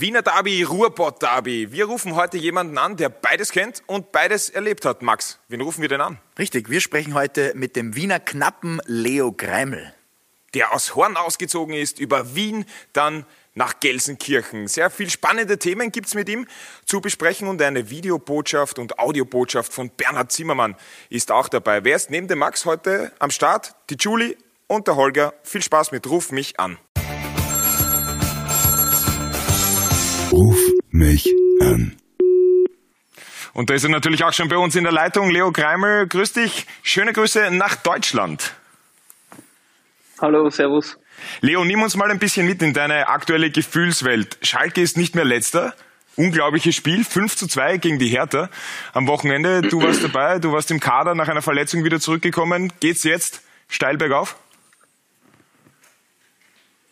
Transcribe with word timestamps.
Wiener 0.00 0.22
Derby, 0.22 0.62
Ruhrpott 0.62 1.20
Derby. 1.22 1.72
Wir 1.72 1.86
rufen 1.86 2.14
heute 2.14 2.38
jemanden 2.38 2.78
an, 2.78 2.96
der 2.96 3.08
beides 3.08 3.50
kennt 3.50 3.82
und 3.88 4.12
beides 4.12 4.48
erlebt 4.48 4.84
hat. 4.84 5.02
Max, 5.02 5.40
wen 5.48 5.60
rufen 5.60 5.82
wir 5.82 5.88
denn 5.88 6.00
an? 6.00 6.18
Richtig, 6.38 6.70
wir 6.70 6.80
sprechen 6.80 7.14
heute 7.14 7.52
mit 7.56 7.74
dem 7.74 7.96
Wiener 7.96 8.20
Knappen 8.20 8.80
Leo 8.86 9.32
Greimel. 9.32 9.92
Der 10.54 10.72
aus 10.72 10.94
Horn 10.94 11.16
ausgezogen 11.16 11.74
ist, 11.74 11.98
über 11.98 12.36
Wien, 12.36 12.64
dann 12.92 13.26
nach 13.54 13.80
Gelsenkirchen. 13.80 14.68
Sehr 14.68 14.88
viel 14.90 15.10
spannende 15.10 15.58
Themen 15.58 15.90
gibt's 15.90 16.14
mit 16.14 16.28
ihm 16.28 16.46
zu 16.84 17.00
besprechen 17.00 17.48
und 17.48 17.60
eine 17.60 17.90
Videobotschaft 17.90 18.78
und 18.78 19.00
Audiobotschaft 19.00 19.72
von 19.72 19.90
Bernhard 19.90 20.30
Zimmermann 20.30 20.76
ist 21.10 21.32
auch 21.32 21.48
dabei. 21.48 21.82
Wer 21.82 21.96
ist 21.96 22.08
neben 22.08 22.28
dem 22.28 22.38
Max 22.38 22.66
heute 22.66 23.10
am 23.18 23.32
Start? 23.32 23.74
Die 23.90 23.96
Julie 23.98 24.36
und 24.68 24.86
der 24.86 24.94
Holger. 24.94 25.34
Viel 25.42 25.62
Spaß 25.62 25.90
mit 25.90 26.08
Ruf 26.08 26.30
mich 26.30 26.60
an. 26.60 26.78
Mich 30.98 31.32
an. 31.60 31.96
Und 33.54 33.70
da 33.70 33.74
ist 33.74 33.84
er 33.84 33.90
natürlich 33.90 34.24
auch 34.24 34.32
schon 34.32 34.48
bei 34.48 34.56
uns 34.56 34.76
in 34.76 34.84
der 34.84 34.92
Leitung. 34.92 35.30
Leo 35.30 35.50
Kreimel, 35.52 36.06
grüß 36.06 36.34
dich. 36.34 36.66
Schöne 36.82 37.12
Grüße 37.12 37.50
nach 37.52 37.76
Deutschland. 37.76 38.52
Hallo, 40.20 40.50
Servus. 40.50 40.98
Leo, 41.40 41.64
nimm 41.64 41.82
uns 41.82 41.96
mal 41.96 42.10
ein 42.10 42.18
bisschen 42.18 42.46
mit 42.46 42.62
in 42.62 42.74
deine 42.74 43.08
aktuelle 43.08 43.50
Gefühlswelt. 43.50 44.38
Schalke 44.42 44.80
ist 44.80 44.96
nicht 44.96 45.14
mehr 45.14 45.24
letzter. 45.24 45.74
Unglaubliches 46.16 46.74
Spiel, 46.74 47.04
5 47.04 47.36
zu 47.36 47.46
2 47.46 47.78
gegen 47.78 47.98
die 48.00 48.08
Hertha 48.08 48.50
am 48.92 49.06
Wochenende. 49.06 49.62
Du 49.62 49.80
warst 49.80 50.02
dabei, 50.02 50.40
du 50.40 50.52
warst 50.52 50.70
im 50.72 50.80
Kader 50.80 51.14
nach 51.14 51.28
einer 51.28 51.42
Verletzung 51.42 51.84
wieder 51.84 52.00
zurückgekommen. 52.00 52.72
Geht's 52.80 53.04
jetzt 53.04 53.42
steil 53.68 53.96
bergauf? 53.96 54.36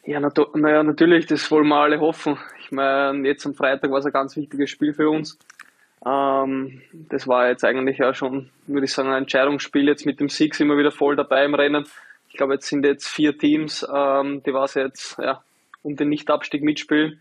Ja, 0.05 0.21
naja, 0.55 0.85
natürlich, 0.85 1.27
das 1.27 1.51
wollen 1.51 1.67
wir 1.67 1.77
alle 1.77 1.99
hoffen. 1.99 2.39
Ich 2.67 2.73
meine, 2.73 3.29
jetzt 3.29 3.47
am 3.47 3.55
Freitag 3.55 3.93
war 3.93 3.99
es 3.99 4.07
ein 4.07 4.13
ganz 4.13 4.35
wichtiges 4.35 4.71
Spiel 4.71 4.93
für 4.93 5.09
uns. 5.09 5.39
Ähm, 6.05 6.83
das 6.93 7.29
war 7.29 7.49
jetzt 7.49 7.65
eigentlich 7.65 7.99
ja 7.99 8.13
schon, 8.13 8.51
würde 8.67 8.87
ich 8.87 8.93
sagen, 8.93 9.09
ein 9.11 9.23
Entscheidungsspiel. 9.23 9.87
Jetzt 9.87 10.05
mit 10.05 10.19
dem 10.19 10.29
sind 10.29 10.59
wir 10.59 10.77
wieder 10.77 10.91
voll 10.91 11.15
dabei 11.15 11.45
im 11.45 11.55
Rennen. 11.55 11.87
Ich 12.29 12.37
glaube, 12.37 12.55
jetzt 12.55 12.67
sind 12.67 12.85
jetzt 12.85 13.07
vier 13.07 13.39
Teams, 13.39 13.87
ähm, 13.89 14.43
die 14.45 14.53
was 14.53 14.75
jetzt 14.75 15.17
ja, 15.19 15.45
um 15.83 15.95
den 15.95 16.09
Nichtabstieg 16.09 16.65
mitspielen. 16.65 17.21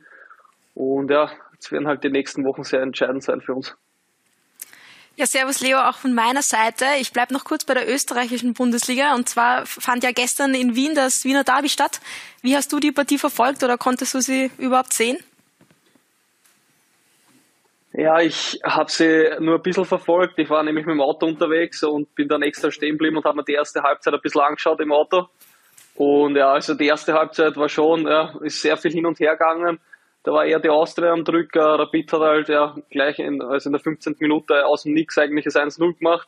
Und 0.74 1.12
ja, 1.12 1.30
jetzt 1.54 1.72
werden 1.72 1.88
halt 1.88 2.04
die 2.04 2.10
nächsten 2.10 2.44
Wochen 2.44 2.64
sehr 2.64 2.82
entscheidend 2.82 3.22
sein 3.22 3.40
für 3.40 3.54
uns. 3.54 3.76
Ja, 5.18 5.28
servus 5.28 5.62
Leo, 5.62 5.78
auch 5.78 5.98
von 5.98 6.16
meiner 6.16 6.42
Seite. 6.42 6.86
Ich 7.00 7.14
bleibe 7.14 7.34
noch 7.34 7.46
kurz 7.46 7.66
bei 7.66 7.76
der 7.76 7.88
österreichischen 7.88 8.56
Bundesliga. 8.56 9.14
Und 9.14 9.30
zwar 9.30 9.68
fand 9.68 10.04
ja 10.04 10.12
gestern 10.12 10.56
in 10.56 10.76
Wien 10.76 10.96
das 10.96 11.24
Wiener 11.24 11.44
Derby 11.44 11.70
statt. 11.70 12.02
Wie 12.42 12.56
hast 12.56 12.74
du 12.74 12.80
die 12.80 12.92
Partie 12.92 13.20
verfolgt 13.20 13.64
oder 13.64 13.78
konntest 13.78 14.16
du 14.16 14.22
sie 14.22 14.50
überhaupt 14.58 14.92
sehen? 14.92 15.20
Ja, 17.98 18.20
ich 18.20 18.60
habe 18.62 18.92
sie 18.92 19.30
nur 19.40 19.56
ein 19.56 19.62
bisschen 19.62 19.86
verfolgt. 19.86 20.38
Ich 20.38 20.50
war 20.50 20.64
nämlich 20.64 20.86
mit 20.86 20.96
dem 20.96 21.02
Auto 21.02 21.26
unterwegs 21.28 21.82
und 21.82 22.14
bin 22.14 22.28
dann 22.28 22.42
extra 22.42 22.70
stehen 22.70 22.94
geblieben 22.94 23.16
und 23.16 23.24
habe 23.24 23.38
mir 23.38 23.46
die 23.46 23.54
erste 23.54 23.84
Halbzeit 23.84 24.14
ein 24.14 24.20
bisschen 24.20 24.42
angeschaut 24.42 24.82
im 24.82 24.92
Auto. 24.92 25.28
Und 25.96 26.36
ja, 26.36 26.52
also 26.52 26.74
die 26.74 26.88
erste 26.88 27.14
Halbzeit 27.14 27.56
war 27.56 27.70
schon, 27.70 28.06
ja, 28.06 28.34
ist 28.42 28.62
sehr 28.62 28.76
viel 28.76 28.92
hin 28.92 29.06
und 29.06 29.18
her 29.22 29.38
gegangen. 29.38 29.80
Da 30.24 30.34
war 30.34 30.44
eher 30.44 30.60
die 30.60 30.70
Austria 30.70 31.14
am 31.14 31.24
Drücker. 31.24 31.80
Rapid 31.80 32.12
hat 32.12 32.20
halt 32.20 32.50
ja 32.50 32.76
gleich 32.90 33.20
in, 33.20 33.42
also 33.42 33.70
in 33.70 33.74
der 33.74 33.82
15. 33.82 34.18
Minute 34.20 34.66
aus 34.66 34.84
dem 34.84 34.94
Nix 34.94 35.18
eigentlich 35.18 35.46
das 35.46 35.56
1-0 35.56 35.98
gemacht. 35.98 36.28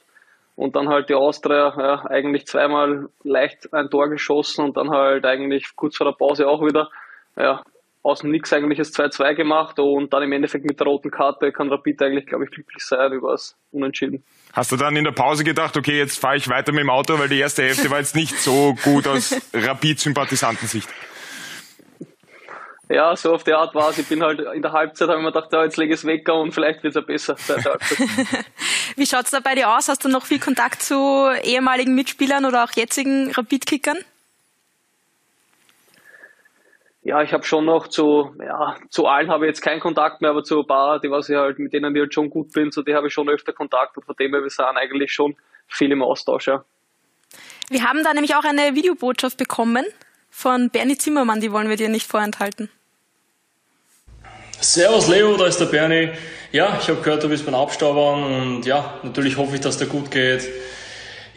Und 0.56 0.78
dann 0.78 0.88
halt 0.88 1.10
die 1.10 1.16
Austria 1.16 1.74
ja, 1.78 2.06
eigentlich 2.06 2.48
zweimal 2.48 3.10
leicht 3.24 3.74
ein 3.74 3.90
Tor 3.90 4.08
geschossen 4.10 4.64
und 4.64 4.78
dann 4.78 4.90
halt 4.90 5.26
eigentlich 5.26 5.76
kurz 5.76 5.98
vor 5.98 6.06
der 6.06 6.18
Pause 6.18 6.48
auch 6.48 6.64
wieder 6.64 6.90
ja, 7.36 7.62
aus 8.08 8.22
dem 8.22 8.32
Nix 8.32 8.54
eigentlich 8.54 8.78
das 8.78 8.94
2-2 8.94 9.36
gemacht 9.36 9.80
und 9.80 10.14
dann 10.14 10.24
im 10.24 10.32
Endeffekt 10.32 10.64
mit 10.64 10.80
der 10.80 10.88
roten 10.88 11.12
Karte 11.12 11.52
kann 11.52 11.70
Rapid 11.70 12.02
eigentlich, 12.02 12.26
glaube 12.26 12.46
ich, 12.46 12.52
glücklich 12.52 12.84
sein 12.84 13.12
über 13.12 13.32
das 13.32 13.58
Unentschieden. 13.72 14.24
Hast 14.54 14.72
du 14.72 14.78
dann 14.78 14.96
in 14.96 15.04
der 15.04 15.12
Pause 15.12 15.44
gedacht, 15.44 15.76
okay, 15.76 15.98
jetzt 15.98 16.18
fahre 16.18 16.38
ich 16.38 16.48
weiter 16.48 16.72
mit 16.72 16.82
dem 16.84 16.90
Auto, 16.90 17.20
weil 17.20 17.28
die 17.28 17.40
erste 17.40 17.64
Hälfte 17.64 17.92
war 17.92 18.00
jetzt 18.00 18.16
nicht 18.16 18.40
so 18.40 18.76
gut 18.84 19.08
aus 19.08 19.36
Rapid-Sympathisantensicht? 19.54 20.88
Ja, 22.90 23.14
so 23.18 23.34
auf 23.34 23.44
die 23.44 23.52
Art 23.52 23.76
war 23.76 23.90
es. 23.90 23.98
Ich 23.98 24.08
bin 24.08 24.24
halt 24.24 24.40
in 24.40 24.62
der 24.62 24.72
Halbzeit, 24.72 25.10
habe 25.10 25.20
ich 25.20 25.26
mir 25.26 25.34
gedacht, 25.34 25.52
ja, 25.52 25.66
jetzt 25.66 25.76
lege 25.76 25.94
ich 25.94 26.00
es 26.00 26.06
weg 26.06 26.30
und 26.30 26.54
vielleicht 26.54 26.84
wird 26.84 26.96
es 26.96 27.28
ja 27.28 27.34
besser. 27.36 27.36
Wie 28.96 29.06
schaut 29.06 29.26
es 29.26 29.32
da 29.32 29.42
bei 29.42 29.56
dir 29.56 29.76
aus? 29.76 29.90
Hast 29.90 30.06
du 30.06 30.10
noch 30.10 30.26
viel 30.26 30.40
Kontakt 30.40 30.82
zu 30.82 31.30
ehemaligen 31.44 31.94
Mitspielern 31.94 32.46
oder 32.46 32.64
auch 32.64 32.72
jetzigen 32.72 33.32
Rapid-Kickern? 33.32 33.98
Ja, 37.08 37.22
ich 37.22 37.32
habe 37.32 37.46
schon 37.46 37.64
noch 37.64 37.88
zu, 37.88 38.36
ja, 38.46 38.76
zu 38.90 39.08
allen 39.08 39.30
habe 39.30 39.46
ich 39.46 39.52
jetzt 39.52 39.62
keinen 39.62 39.80
Kontakt 39.80 40.20
mehr, 40.20 40.32
aber 40.32 40.44
zu 40.44 40.60
ein 40.60 40.68
paar, 40.68 41.00
die 41.00 41.10
was 41.10 41.30
ich 41.30 41.38
halt, 41.38 41.58
mit 41.58 41.72
denen 41.72 41.96
ich 41.96 42.02
halt 42.02 42.14
schon 42.14 42.30
gut 42.30 42.52
bin, 42.52 42.70
so 42.70 42.82
die 42.82 42.96
habe 42.96 43.08
ich 43.08 43.14
schon 43.14 43.30
öfter 43.30 43.54
Kontakt 43.54 43.96
und 43.96 44.04
von 44.04 44.14
dem 44.20 44.34
her 44.34 44.44
wir 44.44 44.50
sind 44.50 44.66
eigentlich 44.66 45.14
schon 45.14 45.38
viel 45.70 45.90
im 45.94 46.04
Austausch, 46.04 46.48
ja. 46.48 46.66
Wir 47.70 47.84
haben 47.84 48.04
da 48.04 48.14
nämlich 48.14 48.36
auch 48.36 48.44
eine 48.44 48.76
Videobotschaft 48.76 49.38
bekommen 49.38 49.86
von 50.30 50.70
Bernie 50.70 50.98
Zimmermann, 50.98 51.40
die 51.40 51.54
wollen 51.54 51.70
wir 51.70 51.78
dir 51.78 51.88
nicht 51.88 52.08
vorenthalten. 52.08 52.70
Servus 54.60 55.08
Leo, 55.08 55.38
da 55.38 55.46
ist 55.46 55.60
der 55.60 55.68
Bernie. 55.68 56.10
Ja, 56.52 56.78
ich 56.78 56.90
habe 56.90 57.00
gehört, 57.02 57.24
du 57.24 57.30
bist 57.30 57.46
beim 57.46 57.56
Abstaubern 57.56 58.24
und 58.24 58.66
ja, 58.66 59.00
natürlich 59.04 59.38
hoffe 59.38 59.56
ich, 59.56 59.62
dass 59.62 59.78
dir 59.78 59.88
gut 59.88 60.12
geht. 60.12 60.46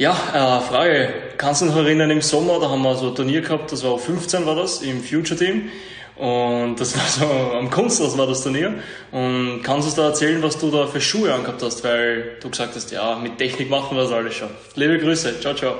Ja, 0.00 0.12
äh, 0.12 0.60
Frage, 0.66 1.12
kannst 1.36 1.60
du 1.60 1.66
dich 1.66 1.74
noch 1.74 1.82
erinnern, 1.82 2.10
im 2.10 2.22
Sommer, 2.22 2.58
da 2.58 2.70
haben 2.70 2.80
wir 2.80 2.96
so 2.96 3.10
ein 3.10 3.14
Turnier 3.14 3.42
gehabt, 3.42 3.70
das 3.70 3.84
war 3.84 3.98
15 3.98 4.46
war 4.46 4.56
das, 4.56 4.80
im 4.80 5.04
Future 5.04 5.38
Team. 5.38 5.70
Und 6.16 6.80
das 6.80 6.96
war 6.96 7.04
so 7.04 7.26
am 7.58 7.68
Kunsthaus 7.68 8.16
war 8.16 8.26
das 8.26 8.42
Turnier. 8.42 8.82
Und 9.10 9.60
kannst 9.62 9.84
du 9.84 9.90
uns 9.90 9.96
da 9.96 10.06
erzählen, 10.06 10.42
was 10.42 10.58
du 10.58 10.70
da 10.70 10.86
für 10.86 11.02
Schuhe 11.02 11.34
angehabt 11.34 11.62
hast? 11.62 11.84
Weil 11.84 12.38
du 12.40 12.48
gesagt 12.48 12.76
hast, 12.76 12.90
ja, 12.90 13.16
mit 13.16 13.36
Technik 13.36 13.68
machen 13.68 13.94
wir 13.94 14.04
das 14.04 14.12
alles 14.12 14.36
schon. 14.36 14.48
Liebe 14.74 14.98
Grüße, 14.98 15.38
ciao, 15.38 15.52
ciao. 15.52 15.76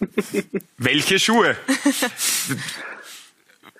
Welche 0.78 1.20
Schuhe? 1.20 1.56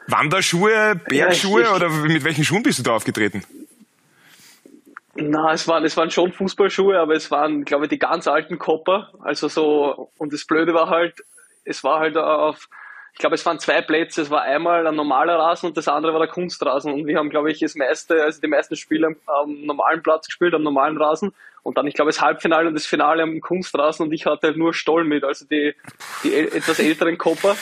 Wanderschuhe, 0.07 1.01
Bergschuhe 1.05 1.63
ja, 1.63 1.71
ich, 1.71 1.75
oder 1.75 1.89
mit 1.89 2.23
welchen 2.23 2.45
Schuhen 2.45 2.63
bist 2.63 2.79
du 2.79 2.85
da 2.85 2.93
aufgetreten? 2.93 3.43
Na, 5.31 5.53
es 5.53 5.69
waren, 5.69 5.85
es 5.85 5.97
waren 5.97 6.11
schon 6.11 6.33
Fußballschuhe, 6.33 6.99
aber 6.99 7.15
es 7.15 7.31
waren, 7.31 7.65
glaube 7.65 7.85
ich, 7.85 7.91
die 7.91 7.99
ganz 7.99 8.27
alten 8.27 8.59
Kopper. 8.59 9.13
Also 9.21 9.49
so, 9.49 10.11
und 10.17 10.33
das 10.33 10.47
Blöde 10.47 10.73
war 10.73 10.89
halt, 10.89 11.23
es 11.65 11.85
war 11.85 12.01
halt 12.01 12.17
auf, 12.17 12.69
ich 13.13 13.19
glaube, 13.19 13.35
es 13.35 13.45
waren 13.45 13.59
zwei 13.59 13.83
Plätze. 13.83 14.23
Es 14.23 14.31
war 14.31 14.43
einmal 14.43 14.87
ein 14.87 14.95
normaler 14.95 15.37
Rasen 15.39 15.67
und 15.67 15.77
das 15.77 15.89
andere 15.89 16.13
war 16.13 16.21
der 16.21 16.29
Kunstrasen. 16.29 16.93
Und 16.93 17.07
wir 17.07 17.19
haben, 17.19 17.29
glaube 17.29 17.51
ich, 17.51 17.59
das 17.59 17.75
meiste, 17.75 18.23
also 18.23 18.41
die 18.41 18.47
meisten 18.47 18.77
Spiele 18.77 19.17
am, 19.27 19.65
normalen 19.65 20.03
Platz 20.03 20.27
gespielt, 20.27 20.55
am 20.55 20.63
normalen 20.63 20.97
Rasen. 20.97 21.35
Und 21.63 21.77
dann, 21.77 21.87
ich 21.87 21.95
glaube, 21.95 22.11
das 22.11 22.23
Halbfinale 22.23 22.69
und 22.69 22.75
das 22.75 22.87
Finale 22.87 23.23
am 23.23 23.41
Kunstrasen 23.41 24.07
und 24.07 24.13
ich 24.13 24.25
hatte 24.25 24.47
halt 24.47 24.57
nur 24.57 24.73
Stoll 24.73 25.05
mit, 25.05 25.25
also 25.25 25.45
die, 25.45 25.75
die 26.23 26.35
etwas 26.35 26.79
älteren 26.79 27.19
Kopper. 27.19 27.57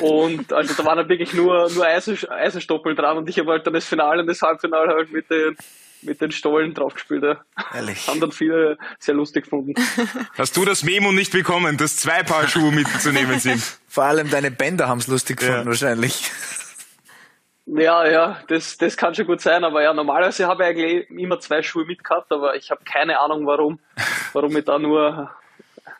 Und 0.00 0.52
also 0.52 0.74
da 0.74 0.84
waren 0.84 0.98
halt 0.98 1.08
wirklich 1.08 1.32
nur, 1.34 1.68
nur 1.70 1.84
Eisen, 1.84 2.16
Eisenstoppel 2.28 2.94
dran 2.94 3.16
und 3.16 3.28
ich 3.28 3.38
habe 3.38 3.50
halt 3.50 3.66
dann 3.66 3.74
das 3.74 3.88
Finale 3.88 4.20
und 4.20 4.28
das 4.28 4.42
Halbfinale 4.42 4.94
halt 4.94 5.10
mit 5.10 5.28
den, 5.30 5.56
mit 6.02 6.20
den 6.20 6.30
Stollen 6.32 6.74
draufgespielt. 6.74 7.22
Ja. 7.22 7.44
Ehrlich. 7.74 8.06
Haben 8.06 8.20
dann 8.20 8.32
viele 8.32 8.78
sehr 8.98 9.14
lustig 9.14 9.44
gefunden. 9.44 9.74
Hast 10.38 10.56
du 10.56 10.64
das 10.64 10.82
Memo 10.82 11.12
nicht 11.12 11.32
bekommen, 11.32 11.76
dass 11.76 11.96
zwei 11.96 12.22
Paar 12.22 12.48
Schuhe 12.48 12.72
mitzunehmen 12.72 13.38
sind? 13.40 13.62
Vor 13.88 14.04
allem 14.04 14.30
deine 14.30 14.50
Bänder 14.50 14.88
haben 14.88 14.98
es 14.98 15.06
lustig 15.06 15.38
gefunden, 15.38 15.60
ja. 15.60 15.66
wahrscheinlich. 15.66 16.30
Ja, 17.66 18.08
ja, 18.08 18.40
das, 18.48 18.78
das 18.78 18.96
kann 18.96 19.14
schon 19.14 19.26
gut 19.26 19.42
sein, 19.42 19.62
aber 19.62 19.82
ja, 19.82 19.92
normalerweise 19.92 20.46
habe 20.46 20.62
ich 20.62 20.68
eigentlich 20.70 21.10
immer 21.10 21.38
zwei 21.38 21.62
Schuhe 21.62 21.84
mitgehabt, 21.84 22.32
aber 22.32 22.56
ich 22.56 22.70
habe 22.70 22.80
keine 22.84 23.20
Ahnung, 23.20 23.44
warum, 23.46 23.78
warum 24.32 24.56
ich 24.56 24.64
da 24.64 24.78
nur 24.78 25.30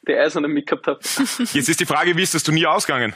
die 0.06 0.16
eisernen 0.16 0.50
mitgehabt 0.50 0.87
habe. 0.87 1.00
Jetzt 1.53 1.69
ist 1.69 1.81
die 1.81 1.84
Frage, 1.84 2.16
wie 2.16 2.22
ist 2.22 2.34
das 2.34 2.42
Turnier 2.42 2.72
ausgegangen? 2.72 3.12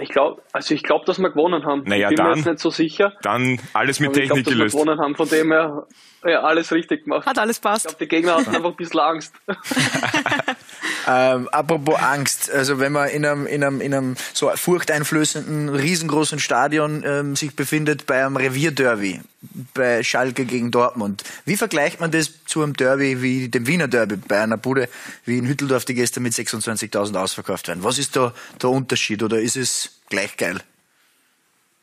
Ich 0.00 0.10
glaube, 0.10 0.42
also 0.52 0.74
ich 0.74 0.82
glaube, 0.82 1.04
dass 1.04 1.18
wir 1.18 1.30
gewonnen 1.30 1.64
haben. 1.64 1.84
Naja, 1.84 2.10
ich 2.10 2.16
bin 2.16 2.16
dann, 2.16 2.30
mir 2.30 2.36
jetzt 2.36 2.46
nicht 2.46 2.58
so 2.60 2.70
sicher. 2.70 3.12
Dann 3.22 3.60
alles 3.72 4.00
mit 4.00 4.12
Technik 4.12 4.38
ich 4.38 4.44
glaub, 4.44 4.54
gelöst. 4.54 4.74
Dass 4.74 4.80
wir 4.80 4.84
gewonnen 4.84 5.00
haben, 5.00 5.14
von 5.14 5.28
dem 5.28 5.52
her 5.52 5.86
ja, 6.24 6.40
alles 6.40 6.72
richtig 6.72 7.04
gemacht. 7.04 7.26
Hat 7.26 7.38
alles 7.38 7.60
passt. 7.60 7.86
Ich 7.86 7.90
glaube, 7.90 8.04
die 8.04 8.08
Gegner 8.08 8.34
hatten 8.36 8.54
einfach 8.54 8.70
ein 8.70 8.76
bisschen 8.76 9.00
Angst. 9.00 9.34
ähm, 11.06 11.48
apropos 11.48 11.96
Angst, 12.00 12.50
also 12.50 12.80
wenn 12.80 12.92
man 12.92 13.08
in 13.08 13.24
einem, 13.24 13.46
in 13.46 13.62
einem, 13.62 13.80
in 13.80 13.94
einem 13.94 14.16
so 14.32 14.50
furchteinflößenden, 14.54 15.68
riesengroßen 15.68 16.38
Stadion 16.38 17.04
ähm, 17.06 17.36
sich 17.36 17.54
befindet 17.54 18.06
bei 18.06 18.24
einem 18.24 18.36
Revierderby, 18.36 19.20
bei 19.74 20.02
Schalke 20.02 20.44
gegen 20.44 20.70
Dortmund, 20.70 21.22
wie 21.44 21.56
vergleicht 21.56 22.00
man 22.00 22.10
das 22.10 22.44
zu 22.46 22.62
einem 22.62 22.74
Derby 22.74 23.22
wie 23.22 23.48
dem 23.48 23.66
Wiener 23.66 23.86
Derby 23.86 24.16
bei 24.16 24.42
einer 24.42 24.56
Bude 24.56 24.88
wie 25.24 25.38
in 25.38 25.46
Hütteldorf, 25.46 25.84
die 25.84 25.94
gestern 25.94 26.24
mit 26.24 26.32
26.000 26.32 27.16
ausverkauft 27.16 27.68
werden? 27.68 27.84
Was 27.84 27.98
ist 27.98 28.16
da 28.16 28.34
der 28.60 28.70
Unterschied 28.70 29.22
oder 29.22 29.40
ist 29.40 29.56
es 29.56 30.00
gleich 30.08 30.36
geil? 30.36 30.60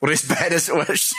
Oder 0.01 0.11
ist 0.11 0.27
beides 0.27 0.69
Arsch? 0.69 1.13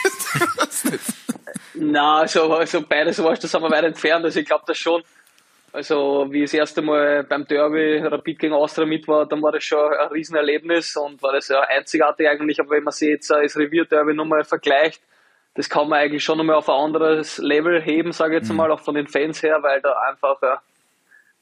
Na, 1.73 2.19
also, 2.19 2.53
also 2.53 2.81
beides 2.81 3.19
Arsch, 3.19 3.39
da 3.39 3.47
sind 3.47 3.63
wir 3.63 3.71
weit 3.71 3.83
entfernt. 3.83 4.23
Also 4.25 4.39
ich 4.39 4.45
glaube 4.45 4.63
das 4.67 4.77
schon. 4.77 5.01
Also 5.75 6.27
wie 6.29 6.43
ich 6.43 6.51
das 6.51 6.53
erste 6.53 6.81
Mal 6.81 7.25
beim 7.25 7.45
Derby 7.45 7.97
Rapid 7.97 8.39
gegen 8.39 8.53
Austria 8.53 8.85
mit 8.85 9.09
war, 9.09 9.25
dann 9.25 9.41
war 9.41 9.51
das 9.51 9.65
schon 9.65 9.91
ein 9.93 10.07
Riesenerlebnis 10.07 10.95
und 10.95 11.21
war 11.21 11.33
das 11.33 11.49
ja 11.49 11.59
einzigartig 11.59 12.29
eigentlich. 12.29 12.61
Aber 12.61 12.69
wenn 12.69 12.83
man 12.83 12.93
sich 12.93 13.09
jetzt 13.09 13.29
das 13.29 13.57
Revier-Derby 13.57 14.13
nochmal 14.13 14.45
vergleicht, 14.45 15.01
das 15.53 15.69
kann 15.69 15.89
man 15.89 15.99
eigentlich 15.99 16.23
schon 16.23 16.37
nochmal 16.37 16.55
auf 16.55 16.69
ein 16.69 16.75
anderes 16.75 17.39
Level 17.39 17.81
heben, 17.81 18.13
sage 18.13 18.35
ich 18.35 18.41
jetzt 18.41 18.51
mhm. 18.51 18.57
mal, 18.57 18.71
auch 18.71 18.79
von 18.79 18.95
den 18.95 19.07
Fans 19.07 19.43
her, 19.43 19.57
weil 19.63 19.81
da 19.81 19.93
einfach 20.07 20.41
ja, 20.41 20.61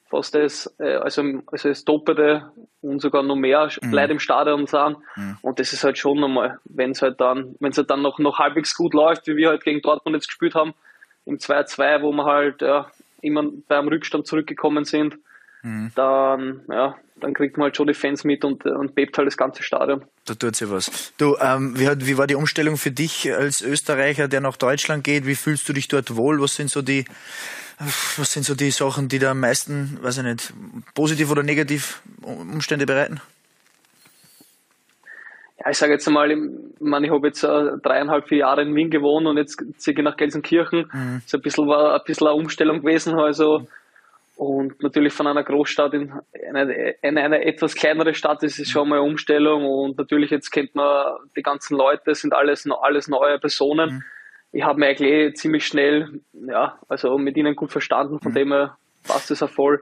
fast 0.09 0.33
das, 0.33 0.73
äh, 0.79 0.95
also, 0.95 1.21
also 1.51 1.69
das 1.69 1.85
Doppelte 1.85 2.51
und 2.81 3.01
sogar 3.01 3.21
noch 3.21 3.35
mehr 3.35 3.69
mhm. 3.81 3.93
Leute 3.93 4.13
im 4.13 4.19
Stadion 4.19 4.65
sind. 4.65 4.97
Mhm. 5.15 5.37
Und 5.43 5.59
das 5.59 5.73
ist 5.73 5.83
halt 5.83 5.99
schon 5.99 6.19
nochmal, 6.19 6.57
wenn 6.65 6.91
es 6.91 7.03
halt 7.03 7.21
dann, 7.21 7.55
wenn 7.59 7.69
es 7.69 7.77
halt 7.77 7.91
dann 7.91 8.01
noch, 8.01 8.17
noch 8.17 8.39
halbwegs 8.39 8.75
gut 8.75 8.95
läuft, 8.95 9.27
wie 9.27 9.35
wir 9.35 9.49
halt 9.49 9.63
gegen 9.63 9.81
Dortmund 9.81 10.15
jetzt 10.15 10.27
gespielt 10.27 10.55
haben, 10.55 10.73
im 11.25 11.37
2-2, 11.37 12.01
wo 12.01 12.11
wir 12.11 12.25
halt 12.25 12.63
ja, 12.63 12.87
immer 13.23 13.43
beim 13.67 13.87
Rückstand 13.87 14.27
zurückgekommen 14.27 14.85
sind, 14.85 15.17
mhm. 15.63 15.91
dann, 15.95 16.61
ja, 16.69 16.95
dann 17.19 17.33
kriegt 17.33 17.57
man 17.57 17.65
halt 17.65 17.77
schon 17.77 17.87
die 17.87 17.93
Fans 17.93 18.23
mit 18.23 18.43
und, 18.43 18.65
und 18.65 18.95
bebt 18.95 19.17
halt 19.17 19.27
das 19.27 19.37
ganze 19.37 19.63
Stadion. 19.63 20.03
Da 20.25 20.35
tut 20.35 20.55
sich 20.55 20.69
was. 20.69 21.13
Du, 21.17 21.37
ähm, 21.39 21.79
wie, 21.79 21.87
hat, 21.87 22.05
wie 22.05 22.17
war 22.17 22.27
die 22.27 22.35
Umstellung 22.35 22.77
für 22.77 22.91
dich 22.91 23.33
als 23.33 23.61
Österreicher, 23.61 24.27
der 24.27 24.41
nach 24.41 24.57
Deutschland 24.57 25.03
geht? 25.03 25.25
Wie 25.25 25.35
fühlst 25.35 25.67
du 25.67 25.73
dich 25.73 25.87
dort 25.87 26.15
wohl? 26.15 26.41
Was 26.41 26.55
sind 26.55 26.69
so 26.69 26.81
die, 26.81 27.05
was 28.17 28.33
sind 28.33 28.43
so 28.43 28.55
die 28.55 28.71
Sachen, 28.71 29.07
die 29.07 29.19
da 29.19 29.31
am 29.31 29.39
meisten, 29.39 29.99
weiß 30.01 30.17
ich 30.17 30.23
nicht, 30.23 30.53
positiv 30.93 31.31
oder 31.31 31.43
negativ 31.43 32.01
Umstände 32.21 32.85
bereiten? 32.85 33.21
Ja, 35.63 35.71
ich 35.71 35.77
sage 35.77 35.93
jetzt 35.93 36.07
einmal, 36.07 36.31
ich, 36.31 36.37
meine, 36.79 37.05
ich 37.05 37.11
habe 37.11 37.27
jetzt 37.27 37.43
äh, 37.43 37.77
dreieinhalb, 37.81 38.27
vier 38.27 38.39
Jahre 38.39 38.63
in 38.63 38.75
Wien 38.75 38.89
gewohnt 38.89 39.27
und 39.27 39.37
jetzt 39.37 39.63
ziehe 39.77 39.95
ich 39.95 40.03
nach 40.03 40.17
Gelsenkirchen. 40.17 40.89
Mhm. 40.91 41.21
Ist 41.25 41.33
ein 41.33 41.41
bisschen, 41.41 41.67
war 41.67 41.95
ein 41.95 42.01
bisschen 42.05 42.27
eine 42.27 42.35
Umstellung 42.35 42.81
gewesen. 42.81 43.15
Also, 43.15 43.59
mhm. 43.59 43.67
Und 44.35 44.81
natürlich 44.81 45.13
von 45.13 45.27
einer 45.27 45.43
Großstadt 45.43 45.93
in 45.93 46.11
eine, 46.53 46.95
in 47.01 47.17
eine 47.19 47.45
etwas 47.45 47.75
kleinere 47.75 48.15
Stadt 48.15 48.41
ist 48.41 48.67
schon 48.69 48.89
mal 48.89 48.99
eine 48.99 49.05
Umstellung. 49.05 49.63
Und 49.63 49.97
natürlich 49.97 50.31
jetzt 50.31 50.49
kennt 50.49 50.73
man 50.73 51.17
die 51.37 51.43
ganzen 51.43 51.77
Leute, 51.77 52.15
sind 52.15 52.33
alles, 52.33 52.67
alles 52.81 53.07
neue 53.07 53.37
Personen. 53.39 53.95
Mhm 53.95 54.03
ich 54.53 54.63
habe 54.63 54.79
mich 54.79 54.89
eigentlich 54.89 55.11
eh 55.11 55.33
ziemlich 55.33 55.65
schnell, 55.65 56.21
ja, 56.31 56.77
also 56.87 57.17
mit 57.17 57.35
ihnen 57.35 57.55
gut 57.55 57.71
verstanden, 57.71 58.19
von 58.19 58.31
mhm. 58.31 58.35
dem 58.35 58.51
her 58.53 58.77
passt 59.05 59.31
es 59.31 59.41
auch 59.41 59.49
voll. 59.49 59.81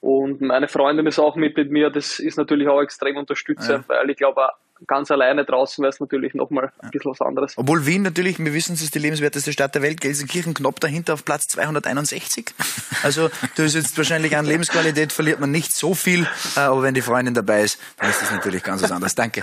Und 0.00 0.42
meine 0.42 0.68
Freundin 0.68 1.06
ist 1.06 1.18
auch 1.18 1.36
mit, 1.36 1.56
mit 1.56 1.70
mir, 1.70 1.90
das 1.90 2.20
ist 2.20 2.36
natürlich 2.36 2.68
auch 2.68 2.82
extrem 2.82 3.16
unterstützend, 3.16 3.84
ja. 3.88 3.88
weil 3.88 4.10
ich 4.10 4.18
glaube, 4.18 4.42
ganz 4.86 5.10
alleine 5.10 5.44
draußen 5.44 5.82
wäre 5.82 5.90
es 5.90 6.00
natürlich 6.00 6.34
nochmal 6.34 6.72
ein 6.80 6.90
bisschen 6.90 7.10
was 7.10 7.20
anderes. 7.20 7.54
Obwohl 7.56 7.86
Wien 7.86 8.02
natürlich, 8.02 8.38
wir 8.38 8.52
wissen, 8.54 8.74
es 8.74 8.82
ist 8.82 8.94
die 8.94 8.98
lebenswerteste 8.98 9.52
Stadt 9.52 9.74
der 9.74 9.82
Welt, 9.82 10.00
Gelsenkirchen 10.00 10.54
knapp 10.54 10.80
dahinter 10.80 11.14
auf 11.14 11.24
Platz 11.24 11.48
261. 11.48 12.46
Also 13.02 13.30
da 13.56 13.62
ist 13.62 13.74
jetzt 13.74 13.96
wahrscheinlich 13.96 14.36
an 14.36 14.44
Lebensqualität 14.44 15.10
verliert 15.12 15.40
man 15.40 15.50
nicht 15.50 15.72
so 15.72 15.94
viel, 15.94 16.26
äh, 16.56 16.60
aber 16.60 16.82
wenn 16.82 16.92
die 16.92 17.00
Freundin 17.00 17.32
dabei 17.32 17.62
ist, 17.62 17.80
dann 17.96 18.10
ist 18.10 18.20
das 18.20 18.30
natürlich 18.30 18.62
ganz 18.62 18.82
was 18.82 18.92
anderes. 18.92 19.14
Danke. 19.14 19.42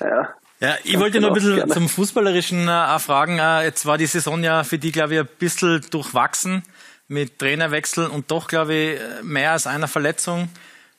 Ja, 0.00 0.34
ja, 0.60 0.76
ich 0.82 0.98
wollte 0.98 1.20
noch 1.20 1.28
ein 1.28 1.34
bisschen 1.34 1.56
gerne. 1.56 1.72
zum 1.72 1.88
Fußballerischen 1.88 2.66
äh, 2.68 2.98
fragen. 2.98 3.38
Äh, 3.38 3.64
jetzt 3.64 3.86
war 3.86 3.98
die 3.98 4.06
Saison 4.06 4.42
ja 4.42 4.64
für 4.64 4.78
die, 4.78 4.92
glaube 4.92 5.14
ich, 5.14 5.20
ein 5.20 5.28
bisschen 5.38 5.84
durchwachsen 5.90 6.62
mit 7.06 7.38
Trainerwechsel 7.38 8.06
und 8.06 8.30
doch, 8.30 8.48
glaube 8.48 8.74
ich, 8.74 9.00
mehr 9.22 9.52
als 9.52 9.66
einer 9.66 9.88
Verletzung. 9.88 10.48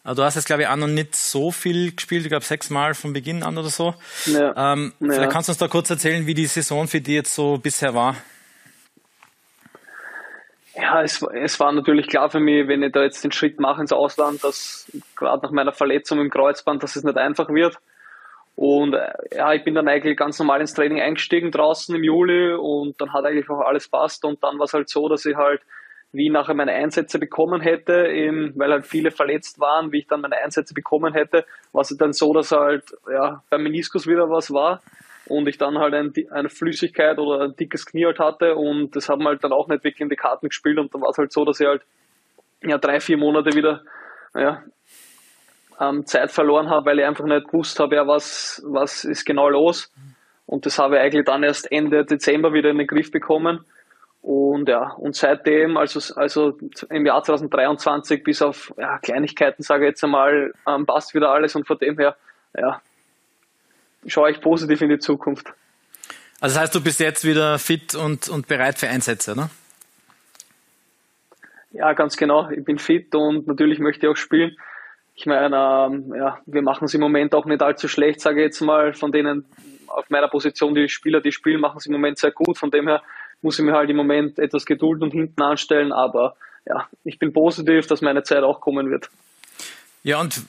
Äh, 0.05 0.15
du 0.15 0.23
hast 0.23 0.35
jetzt, 0.35 0.45
glaube 0.45 0.63
ich, 0.63 0.67
auch 0.67 0.75
noch 0.75 0.87
nicht 0.87 1.15
so 1.15 1.51
viel 1.51 1.93
gespielt, 1.93 2.23
ich 2.23 2.29
glaube 2.29 2.45
sechs 2.45 2.69
Mal 2.69 2.93
von 2.93 3.13
Beginn 3.13 3.43
an 3.43 3.57
oder 3.57 3.69
so. 3.69 3.95
Ja. 4.25 4.73
Ähm, 4.73 4.93
ja. 4.99 5.13
Vielleicht 5.13 5.31
kannst 5.31 5.49
du 5.49 5.51
uns 5.51 5.59
da 5.59 5.67
kurz 5.67 5.89
erzählen, 5.89 6.25
wie 6.27 6.33
die 6.33 6.45
Saison 6.45 6.87
für 6.87 7.01
die 7.01 7.15
jetzt 7.15 7.33
so 7.33 7.57
bisher 7.57 7.93
war. 7.93 8.15
Ja, 10.75 11.01
es, 11.01 11.21
es 11.33 11.59
war 11.59 11.71
natürlich 11.71 12.07
klar 12.07 12.29
für 12.29 12.41
mich, 12.41 12.67
wenn 12.67 12.83
ich 12.83 12.91
da 12.91 13.01
jetzt 13.01 13.23
den 13.23 13.31
Schritt 13.31 13.59
mache 13.61 13.81
ins 13.81 13.93
Ausland, 13.93 14.43
dass 14.43 14.91
gerade 15.15 15.41
nach 15.45 15.51
meiner 15.51 15.71
Verletzung 15.71 16.19
im 16.19 16.29
Kreuzband, 16.29 16.83
dass 16.83 16.97
es 16.97 17.03
nicht 17.03 17.17
einfach 17.17 17.49
wird. 17.49 17.77
Und 18.55 18.93
äh, 18.93 19.11
ja, 19.33 19.53
ich 19.53 19.63
bin 19.63 19.73
dann 19.73 19.87
eigentlich 19.87 20.17
ganz 20.17 20.37
normal 20.39 20.61
ins 20.61 20.73
Training 20.73 21.01
eingestiegen 21.01 21.51
draußen 21.51 21.95
im 21.95 22.03
Juli 22.03 22.53
und 22.53 22.99
dann 22.99 23.13
hat 23.13 23.25
eigentlich 23.25 23.49
auch 23.49 23.61
alles 23.61 23.87
passt. 23.87 24.25
Und 24.25 24.43
dann 24.43 24.57
war 24.57 24.65
es 24.65 24.73
halt 24.73 24.89
so, 24.89 25.07
dass 25.07 25.25
ich 25.25 25.35
halt 25.35 25.61
wie 26.15 26.29
nachher 26.29 26.53
meine 26.53 26.73
Einsätze 26.73 27.19
bekommen 27.19 27.61
hätte, 27.61 28.07
eben, 28.07 28.53
weil 28.55 28.71
halt 28.71 28.85
viele 28.85 29.11
verletzt 29.11 29.59
waren, 29.59 29.91
wie 29.91 29.99
ich 29.99 30.07
dann 30.07 30.21
meine 30.21 30.37
Einsätze 30.37 30.73
bekommen 30.73 31.13
hätte, 31.13 31.45
war 31.71 31.81
es 31.81 31.95
dann 31.97 32.13
so, 32.13 32.33
dass 32.33 32.51
halt 32.51 32.83
ja, 33.11 33.43
beim 33.49 33.63
Meniskus 33.63 34.07
wieder 34.07 34.29
was 34.29 34.51
war 34.51 34.81
und 35.27 35.47
ich 35.47 35.57
dann 35.57 35.77
halt 35.77 35.93
ein, 35.93 36.13
eine 36.31 36.49
Flüssigkeit 36.49 37.17
oder 37.17 37.45
ein 37.45 37.55
dickes 37.55 37.85
Knie 37.85 38.05
halt 38.05 38.19
hatte 38.19 38.55
und 38.55 38.95
das 38.95 39.09
haben 39.09 39.25
halt 39.25 39.43
dann 39.43 39.53
auch 39.53 39.67
nicht 39.67 39.83
wirklich 39.83 40.01
in 40.01 40.09
die 40.09 40.15
Karten 40.15 40.49
gespielt 40.49 40.77
und 40.77 40.93
dann 40.93 41.01
war 41.01 41.09
es 41.09 41.17
halt 41.17 41.31
so, 41.31 41.45
dass 41.45 41.59
ich 41.59 41.67
halt 41.67 41.81
ja 42.61 42.77
drei, 42.77 42.99
vier 42.99 43.17
Monate 43.17 43.55
wieder 43.55 43.81
ja, 44.33 44.63
ähm, 45.79 46.05
Zeit 46.05 46.31
verloren 46.31 46.69
habe, 46.69 46.87
weil 46.87 46.99
ich 46.99 47.05
einfach 47.05 47.25
nicht 47.25 47.47
gewusst 47.47 47.79
habe, 47.79 47.95
ja, 47.95 48.07
was, 48.07 48.63
was 48.65 49.03
ist 49.03 49.25
genau 49.25 49.49
los. 49.49 49.91
Und 50.45 50.65
das 50.65 50.77
habe 50.77 50.95
ich 50.95 51.01
eigentlich 51.01 51.25
dann 51.25 51.43
erst 51.43 51.71
Ende 51.71 52.05
Dezember 52.05 52.53
wieder 52.53 52.69
in 52.69 52.77
den 52.77 52.87
Griff 52.87 53.11
bekommen. 53.11 53.65
Und 54.25 54.67
ja, 54.67 54.91
und 54.93 55.15
seitdem, 55.15 55.77
also, 55.77 55.99
also 56.15 56.57
im 56.89 57.05
Jahr 57.05 57.23
2023 57.23 58.23
bis 58.23 58.41
auf 58.41 58.73
ja, 58.75 58.97
Kleinigkeiten, 58.97 59.61
sage 59.61 59.85
ich 59.85 59.89
jetzt 59.89 60.03
einmal, 60.03 60.51
ähm, 60.67 60.87
passt 60.87 61.13
wieder 61.13 61.29
alles 61.29 61.55
und 61.55 61.67
von 61.67 61.77
dem 61.77 61.99
her, 61.99 62.15
ja, 62.57 62.81
schaue 64.07 64.31
ich 64.31 64.41
positiv 64.41 64.81
in 64.81 64.89
die 64.89 64.97
Zukunft. 64.97 65.53
Also 66.41 66.55
das 66.55 66.63
heißt, 66.63 66.75
du 66.75 66.81
bist 66.81 66.99
jetzt 66.99 67.23
wieder 67.23 67.59
fit 67.59 67.93
und, 67.93 68.27
und 68.27 68.47
bereit 68.47 68.79
für 68.79 68.89
Einsätze, 68.89 69.35
ne? 69.35 69.51
Ja, 71.71 71.93
ganz 71.93 72.17
genau. 72.17 72.49
Ich 72.49 72.65
bin 72.65 72.79
fit 72.79 73.13
und 73.13 73.45
natürlich 73.45 73.77
möchte 73.77 74.07
ich 74.07 74.11
auch 74.11 74.17
spielen 74.17 74.55
ich 75.15 75.25
meine, 75.25 75.55
ähm, 75.55 76.13
ja, 76.13 76.39
wir 76.45 76.61
machen 76.61 76.85
es 76.85 76.93
im 76.93 77.01
Moment 77.01 77.33
auch 77.33 77.45
nicht 77.45 77.61
allzu 77.61 77.87
schlecht, 77.87 78.19
sage 78.19 78.41
ich 78.41 78.47
jetzt 78.47 78.61
mal, 78.61 78.93
von 78.93 79.13
denen 79.13 79.45
auf 79.87 80.09
meiner 80.09 80.27
Position, 80.27 80.75
die 80.75 80.89
Spieler, 80.89 81.21
die 81.21 81.31
spielen, 81.31 81.61
machen 81.61 81.77
es 81.77 81.85
im 81.85 81.93
Moment 81.93 82.17
sehr 82.17 82.31
gut. 82.31 82.57
Von 82.57 82.69
dem 82.69 82.87
her 82.87 83.01
muss 83.41 83.59
ich 83.59 83.65
mir 83.65 83.73
halt 83.73 83.89
im 83.89 83.97
Moment 83.97 84.39
etwas 84.39 84.65
Geduld 84.65 85.01
und 85.01 85.11
hinten 85.11 85.41
anstellen, 85.41 85.91
aber 85.91 86.35
ja, 86.65 86.87
ich 87.03 87.19
bin 87.19 87.31
positiv, 87.31 87.87
dass 87.87 88.01
meine 88.01 88.23
Zeit 88.23 88.43
auch 88.43 88.59
kommen 88.59 88.89
wird. 88.89 89.09
Ja, 90.03 90.19
und 90.19 90.41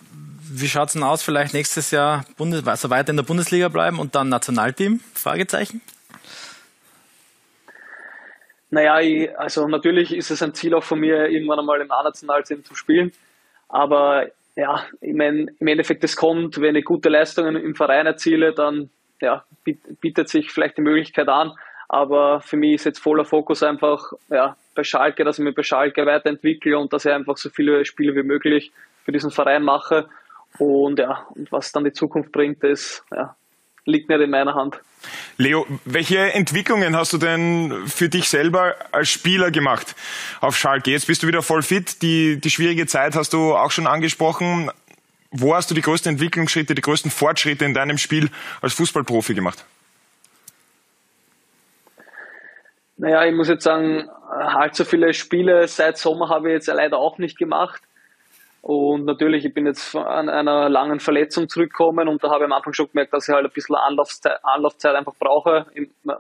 wie 0.49 0.69
schaut 0.69 0.89
es 0.89 0.93
denn 0.95 1.03
aus? 1.03 1.23
Vielleicht 1.23 1.55
nächstes 1.55 1.91
Jahr 1.91 2.25
Bundes 2.37 2.67
also 2.67 2.91
weiter 2.91 3.11
in 3.11 3.17
der 3.17 3.25
Bundesliga 3.25 3.69
bleiben 3.69 3.99
und 3.99 4.15
dann 4.15 4.29
Nationalteam? 4.29 5.01
Fragezeichen? 5.15 5.81
Naja, 8.71 9.01
ich, 9.01 9.39
also 9.39 9.67
natürlich 9.69 10.15
ist 10.15 10.31
es 10.31 10.43
ein 10.43 10.55
Ziel 10.55 10.75
auch 10.75 10.83
von 10.83 10.99
mir, 11.01 11.29
irgendwann 11.29 11.59
einmal 11.59 11.81
im 11.81 11.91
A-Nationalteam 11.91 12.65
zu 12.65 12.75
spielen. 12.75 13.13
Aber 13.69 14.27
ja, 14.57 14.87
ich 15.01 15.15
meine, 15.15 15.47
im 15.59 15.67
Endeffekt, 15.67 16.03
es 16.05 16.17
kommt, 16.17 16.61
wenn 16.61 16.77
ich 16.77 16.85
gute 16.85 17.09
Leistungen 17.09 17.57
im 17.57 17.75
Verein 17.75 18.07
erziele, 18.07 18.55
dann 18.55 18.91
ja, 19.21 19.45
bietet 20.01 20.29
sich 20.29 20.51
vielleicht 20.51 20.79
die 20.79 20.83
Möglichkeit 20.83 21.29
an. 21.29 21.53
Aber 21.89 22.41
für 22.41 22.57
mich 22.57 22.75
ist 22.75 22.85
jetzt 22.85 22.99
voller 22.99 23.25
Fokus 23.25 23.63
einfach 23.63 24.13
ja, 24.29 24.57
bei 24.75 24.85
Schalke, 24.85 25.25
dass 25.25 25.39
ich 25.39 25.45
mich 25.45 25.55
bei 25.55 25.63
Schalke 25.63 26.05
weiterentwickle 26.05 26.79
und 26.79 26.93
dass 26.93 27.05
ich 27.05 27.13
einfach 27.13 27.37
so 27.37 27.51
viele 27.51 27.85
Spiele 27.85 28.15
wie 28.15 28.23
möglich 28.23 28.73
für 29.05 29.13
diesen 29.13 29.31
Verein 29.31 29.63
mache. 29.63 30.09
Und 30.59 30.99
ja, 30.99 31.27
und 31.35 31.51
was 31.53 31.73
dann 31.73 31.85
die 31.85 31.93
Zukunft 31.93 32.33
bringt, 32.33 32.63
das 32.63 33.05
ja, 33.15 33.37
liegt 33.85 34.09
nicht 34.09 34.21
in 34.21 34.31
meiner 34.31 34.55
Hand. 34.55 34.81
Leo, 35.37 35.67
welche 35.85 36.33
Entwicklungen 36.33 36.97
hast 36.97 37.13
du 37.13 37.19
denn 37.19 37.87
für 37.87 38.09
dich 38.09 38.29
selber 38.29 38.75
als 38.91 39.11
Spieler 39.11 39.51
gemacht 39.51 39.95
auf 40.41 40.57
Schalke? 40.57 40.91
Jetzt 40.91 41.07
bist 41.07 41.23
du 41.23 41.27
wieder 41.27 41.43
voll 41.43 41.63
fit. 41.63 42.03
Die, 42.03 42.41
die 42.41 42.51
schwierige 42.51 42.87
Zeit 42.87 43.15
hast 43.15 43.33
du 43.33 43.55
auch 43.55 43.71
schon 43.71 43.87
angesprochen. 43.87 44.71
Wo 45.31 45.55
hast 45.55 45.71
du 45.71 45.75
die 45.75 45.83
größten 45.83 46.13
Entwicklungsschritte, 46.13 46.75
die 46.75 46.83
größten 46.83 47.11
Fortschritte 47.11 47.65
in 47.65 47.75
deinem 47.75 47.99
Spiel 47.99 48.31
als 48.63 48.75
Fußballprofi 48.75 49.35
gemacht? 49.35 49.65
Naja, 52.99 53.25
ich 53.27 53.35
muss 53.35 53.49
jetzt 53.49 53.65
sagen, 53.65 54.09
allzu 54.29 54.85
viele 54.85 55.13
Spiele 55.13 55.69
seit 55.69 55.99
Sommer 55.99 56.29
habe 56.29 56.49
ich 56.49 56.55
jetzt 56.55 56.67
leider 56.69 56.99
auch 56.99 57.19
nicht 57.19 57.39
gemacht. 57.39 57.83
Und 58.63 59.05
natürlich, 59.05 59.45
ich 59.45 59.55
bin 59.55 59.67
jetzt 59.67 59.95
an 59.95 60.29
einer 60.29 60.69
langen 60.69 60.99
Verletzung 60.99 61.49
zurückgekommen 61.49 62.09
und 62.09 62.25
da 62.25 62.31
habe 62.31 62.41
ich 62.41 62.47
am 62.47 62.53
Anfang 62.53 62.73
schon 62.73 62.89
gemerkt, 62.91 63.13
dass 63.13 63.29
ich 63.29 63.35
halt 63.35 63.45
ein 63.45 63.53
bisschen 63.53 63.77
Anlaufzeit, 63.77 64.39
Anlaufzeit 64.43 64.97
einfach 64.97 65.15
brauche, 65.21 65.67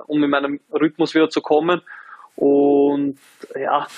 um 0.06 0.22
in 0.22 0.30
meinem 0.30 0.60
Rhythmus 0.72 1.14
wieder 1.14 1.28
zu 1.28 1.40
kommen. 1.40 1.82
Und 2.36 3.18
ja, 3.58 3.88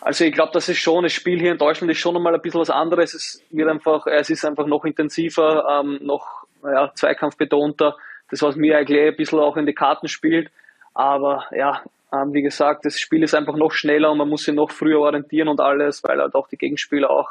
also 0.00 0.24
ich 0.24 0.32
glaube, 0.32 0.50
das 0.52 0.68
ist 0.68 0.78
schon, 0.78 1.04
das 1.04 1.12
Spiel 1.12 1.38
hier 1.38 1.52
in 1.52 1.58
Deutschland 1.58 1.92
ist 1.92 1.98
schon 1.98 2.14
nochmal 2.14 2.34
ein 2.34 2.40
bisschen 2.40 2.60
was 2.60 2.70
anderes. 2.70 3.14
Es 3.14 3.44
wird 3.50 3.68
einfach, 3.68 4.06
es 4.06 4.30
ist 4.30 4.44
einfach 4.44 4.66
noch 4.66 4.84
intensiver, 4.84 5.64
ähm, 5.70 5.98
noch 6.02 6.46
ja, 6.64 6.90
zweikampfbetonter. 6.94 7.96
Das, 8.30 8.42
was 8.42 8.56
mir 8.56 8.78
eigentlich 8.78 9.00
ein 9.00 9.16
bisschen 9.16 9.38
auch 9.38 9.56
in 9.56 9.66
die 9.66 9.74
Karten 9.74 10.08
spielt. 10.08 10.50
Aber 10.94 11.44
ja, 11.52 11.82
ähm, 12.12 12.32
wie 12.32 12.42
gesagt, 12.42 12.84
das 12.84 12.98
Spiel 12.98 13.22
ist 13.22 13.34
einfach 13.34 13.56
noch 13.56 13.72
schneller 13.72 14.10
und 14.10 14.18
man 14.18 14.28
muss 14.28 14.44
sich 14.44 14.54
noch 14.54 14.70
früher 14.70 15.00
orientieren 15.00 15.48
und 15.48 15.60
alles, 15.60 16.02
weil 16.02 16.18
halt 16.18 16.34
auch 16.34 16.48
die 16.48 16.56
Gegenspieler 16.56 17.10
auch 17.10 17.30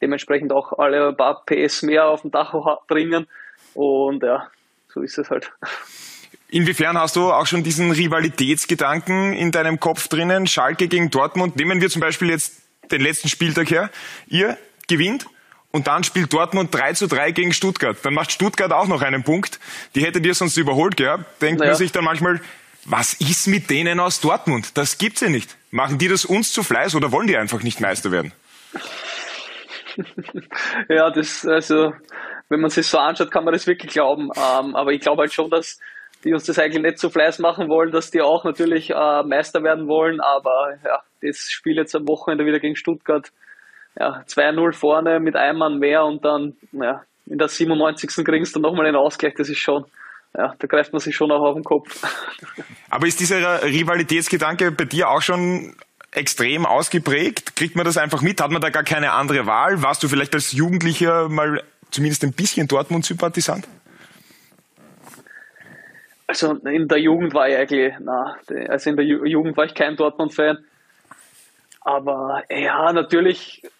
dementsprechend 0.00 0.52
auch 0.52 0.78
alle 0.78 1.08
ein 1.08 1.16
paar 1.16 1.44
PS 1.44 1.82
mehr 1.82 2.06
auf 2.06 2.22
dem 2.22 2.30
Dach 2.30 2.54
bringen. 2.86 3.26
Und 3.74 4.22
ja, 4.22 4.48
so 4.88 5.02
ist 5.02 5.18
es 5.18 5.30
halt. 5.30 5.52
Inwiefern 6.48 6.96
hast 6.98 7.16
du 7.16 7.32
auch 7.32 7.46
schon 7.46 7.62
diesen 7.62 7.90
Rivalitätsgedanken 7.90 9.32
in 9.32 9.50
deinem 9.50 9.80
Kopf 9.80 10.08
drinnen? 10.08 10.46
Schalke 10.46 10.86
gegen 10.88 11.10
Dortmund. 11.10 11.56
Nehmen 11.56 11.80
wir 11.80 11.90
zum 11.90 12.00
Beispiel 12.00 12.30
jetzt 12.30 12.62
den 12.90 13.00
letzten 13.00 13.28
Spieltag 13.28 13.70
her. 13.70 13.90
Ihr 14.28 14.56
gewinnt 14.86 15.26
und 15.72 15.88
dann 15.88 16.04
spielt 16.04 16.32
Dortmund 16.32 16.72
3 16.72 16.92
zu 16.92 17.08
3 17.08 17.32
gegen 17.32 17.52
Stuttgart. 17.52 17.96
Dann 18.02 18.14
macht 18.14 18.30
Stuttgart 18.30 18.72
auch 18.72 18.86
noch 18.86 19.02
einen 19.02 19.24
Punkt. 19.24 19.58
Die 19.94 20.02
hättet 20.02 20.24
ihr 20.24 20.34
sonst 20.34 20.56
überholt 20.56 20.96
gehabt. 20.96 21.42
Denkt 21.42 21.58
naja. 21.58 21.72
man 21.72 21.78
sich 21.78 21.90
dann 21.90 22.04
manchmal, 22.04 22.40
was 22.88 23.14
ist 23.14 23.48
mit 23.48 23.68
denen 23.68 24.00
aus 24.00 24.20
Dortmund? 24.20 24.76
Das 24.76 24.98
gibt's 24.98 25.20
ja 25.20 25.28
nicht. 25.28 25.56
Machen 25.70 25.98
die 25.98 26.08
das 26.08 26.24
uns 26.24 26.52
zu 26.52 26.62
Fleiß 26.62 26.94
oder 26.94 27.12
wollen 27.12 27.26
die 27.26 27.36
einfach 27.36 27.62
nicht 27.62 27.80
Meister 27.80 28.12
werden? 28.12 28.32
ja, 30.88 31.10
das, 31.10 31.46
also, 31.46 31.92
wenn 32.48 32.60
man 32.60 32.70
sich 32.70 32.86
so 32.86 32.98
anschaut, 32.98 33.30
kann 33.30 33.44
man 33.44 33.52
das 33.52 33.66
wirklich 33.66 33.92
glauben. 33.92 34.30
Ähm, 34.36 34.76
aber 34.76 34.92
ich 34.92 35.00
glaube 35.00 35.22
halt 35.22 35.32
schon, 35.32 35.50
dass 35.50 35.80
die 36.24 36.32
uns 36.32 36.44
das 36.44 36.58
eigentlich 36.58 36.82
nicht 36.82 36.98
zu 36.98 37.10
Fleiß 37.10 37.40
machen 37.40 37.68
wollen, 37.68 37.90
dass 37.90 38.10
die 38.10 38.20
auch 38.20 38.44
natürlich 38.44 38.90
äh, 38.90 39.22
Meister 39.24 39.62
werden 39.62 39.88
wollen. 39.88 40.20
Aber 40.20 40.74
ja, 40.84 41.00
das 41.22 41.48
Spiel 41.50 41.76
jetzt 41.76 41.94
am 41.94 42.06
Wochenende 42.08 42.46
wieder 42.46 42.60
gegen 42.60 42.76
Stuttgart, 42.76 43.30
ja, 43.98 44.22
2-0 44.28 44.72
vorne 44.72 45.20
mit 45.20 45.36
einem 45.36 45.58
Mann 45.58 45.78
mehr 45.78 46.04
und 46.04 46.24
dann, 46.24 46.54
ja, 46.72 47.02
in 47.26 47.38
der 47.38 47.48
97. 47.48 48.24
kriegst 48.24 48.54
du 48.54 48.60
nochmal 48.60 48.86
einen 48.86 48.96
Ausgleich, 48.96 49.34
das 49.36 49.48
ist 49.48 49.58
schon, 49.58 49.84
ja, 50.34 50.54
da 50.58 50.66
greift 50.66 50.92
man 50.92 51.00
sich 51.00 51.14
schon 51.14 51.30
auch 51.30 51.42
auf 51.42 51.54
den 51.54 51.64
Kopf. 51.64 52.02
Aber 52.90 53.06
ist 53.06 53.20
dieser 53.20 53.62
Rivalitätsgedanke 53.62 54.70
bei 54.70 54.84
dir 54.84 55.08
auch 55.10 55.22
schon 55.22 55.74
extrem 56.12 56.66
ausgeprägt? 56.66 57.56
Kriegt 57.56 57.76
man 57.76 57.84
das 57.84 57.96
einfach 57.96 58.22
mit? 58.22 58.40
Hat 58.40 58.50
man 58.50 58.60
da 58.60 58.70
gar 58.70 58.84
keine 58.84 59.12
andere 59.12 59.46
Wahl? 59.46 59.82
Warst 59.82 60.02
du 60.02 60.08
vielleicht 60.08 60.34
als 60.34 60.52
Jugendlicher 60.52 61.28
mal 61.28 61.62
zumindest 61.90 62.24
ein 62.24 62.32
bisschen 62.32 62.66
Dortmund-Sympathisant? 62.68 63.66
Also 66.26 66.54
in 66.54 66.88
der 66.88 66.98
Jugend 66.98 67.34
war 67.34 67.48
ich 67.48 67.56
eigentlich, 67.56 67.94
na, 68.00 68.36
also 68.68 68.90
in 68.90 68.96
der 68.96 69.04
Jugend 69.04 69.56
war 69.56 69.64
ich 69.64 69.74
kein 69.74 69.96
Dortmund-Fan. 69.96 70.58
Aber 71.80 72.42
ja, 72.50 72.92
natürlich, 72.92 73.62
ich 73.62 73.70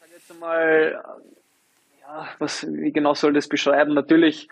kann 0.00 0.08
jetzt 0.12 0.30
einmal, 0.30 1.04
ja, 2.00 2.28
was, 2.38 2.66
wie 2.66 2.90
genau 2.90 3.12
soll 3.12 3.34
das 3.34 3.48
beschreiben? 3.48 3.92
Natürlich, 3.92 4.48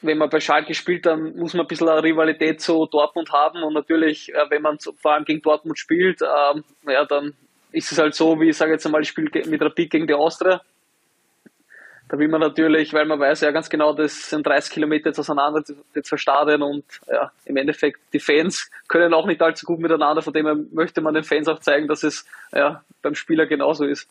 wenn 0.00 0.18
man 0.18 0.30
bei 0.30 0.40
Schalke 0.40 0.74
spielt, 0.74 1.06
dann 1.06 1.36
muss 1.36 1.54
man 1.54 1.64
ein 1.64 1.68
bisschen 1.68 1.88
eine 1.88 2.02
Rivalität 2.02 2.60
zu 2.60 2.86
Dortmund 2.86 3.32
haben 3.32 3.62
und 3.62 3.74
natürlich, 3.74 4.32
äh, 4.34 4.50
wenn 4.50 4.62
man 4.62 4.78
vor 4.78 5.14
allem 5.14 5.24
gegen 5.24 5.42
Dortmund 5.42 5.78
spielt, 5.78 6.20
ähm, 6.22 6.64
ja, 6.86 7.04
dann 7.04 7.34
ist 7.72 7.92
es 7.92 7.98
halt 7.98 8.14
so, 8.14 8.40
wie 8.40 8.50
ich 8.50 8.56
sage 8.56 8.72
jetzt 8.72 8.86
einmal, 8.86 9.02
ich 9.02 9.08
spiele 9.08 9.30
mit 9.46 9.60
Rapid 9.60 9.90
gegen 9.90 10.06
die 10.06 10.14
Austria 10.14 10.60
da 12.08 12.18
will 12.18 12.28
man 12.28 12.40
natürlich, 12.40 12.92
weil 12.94 13.04
man 13.04 13.20
weiß 13.20 13.42
ja 13.42 13.50
ganz 13.50 13.68
genau, 13.68 13.92
das 13.92 14.30
sind 14.30 14.46
30 14.46 14.72
Kilometer 14.72 15.10
jetzt 15.10 15.18
auseinander, 15.18 15.62
die 15.94 16.02
zwei 16.02 16.16
Stadien 16.16 16.62
und 16.62 16.84
ja, 17.06 17.30
im 17.44 17.56
Endeffekt 17.56 18.00
die 18.12 18.18
Fans 18.18 18.70
können 18.88 19.12
auch 19.12 19.26
nicht 19.26 19.42
allzu 19.42 19.66
gut 19.66 19.78
miteinander, 19.78 20.22
von 20.22 20.32
dem 20.32 20.46
her 20.46 20.56
möchte 20.72 21.02
man 21.02 21.14
den 21.14 21.24
Fans 21.24 21.48
auch 21.48 21.58
zeigen, 21.60 21.86
dass 21.86 22.02
es 22.02 22.24
ja, 22.52 22.82
beim 23.02 23.14
Spieler 23.14 23.46
genauso 23.46 23.84
ist. 23.84 24.08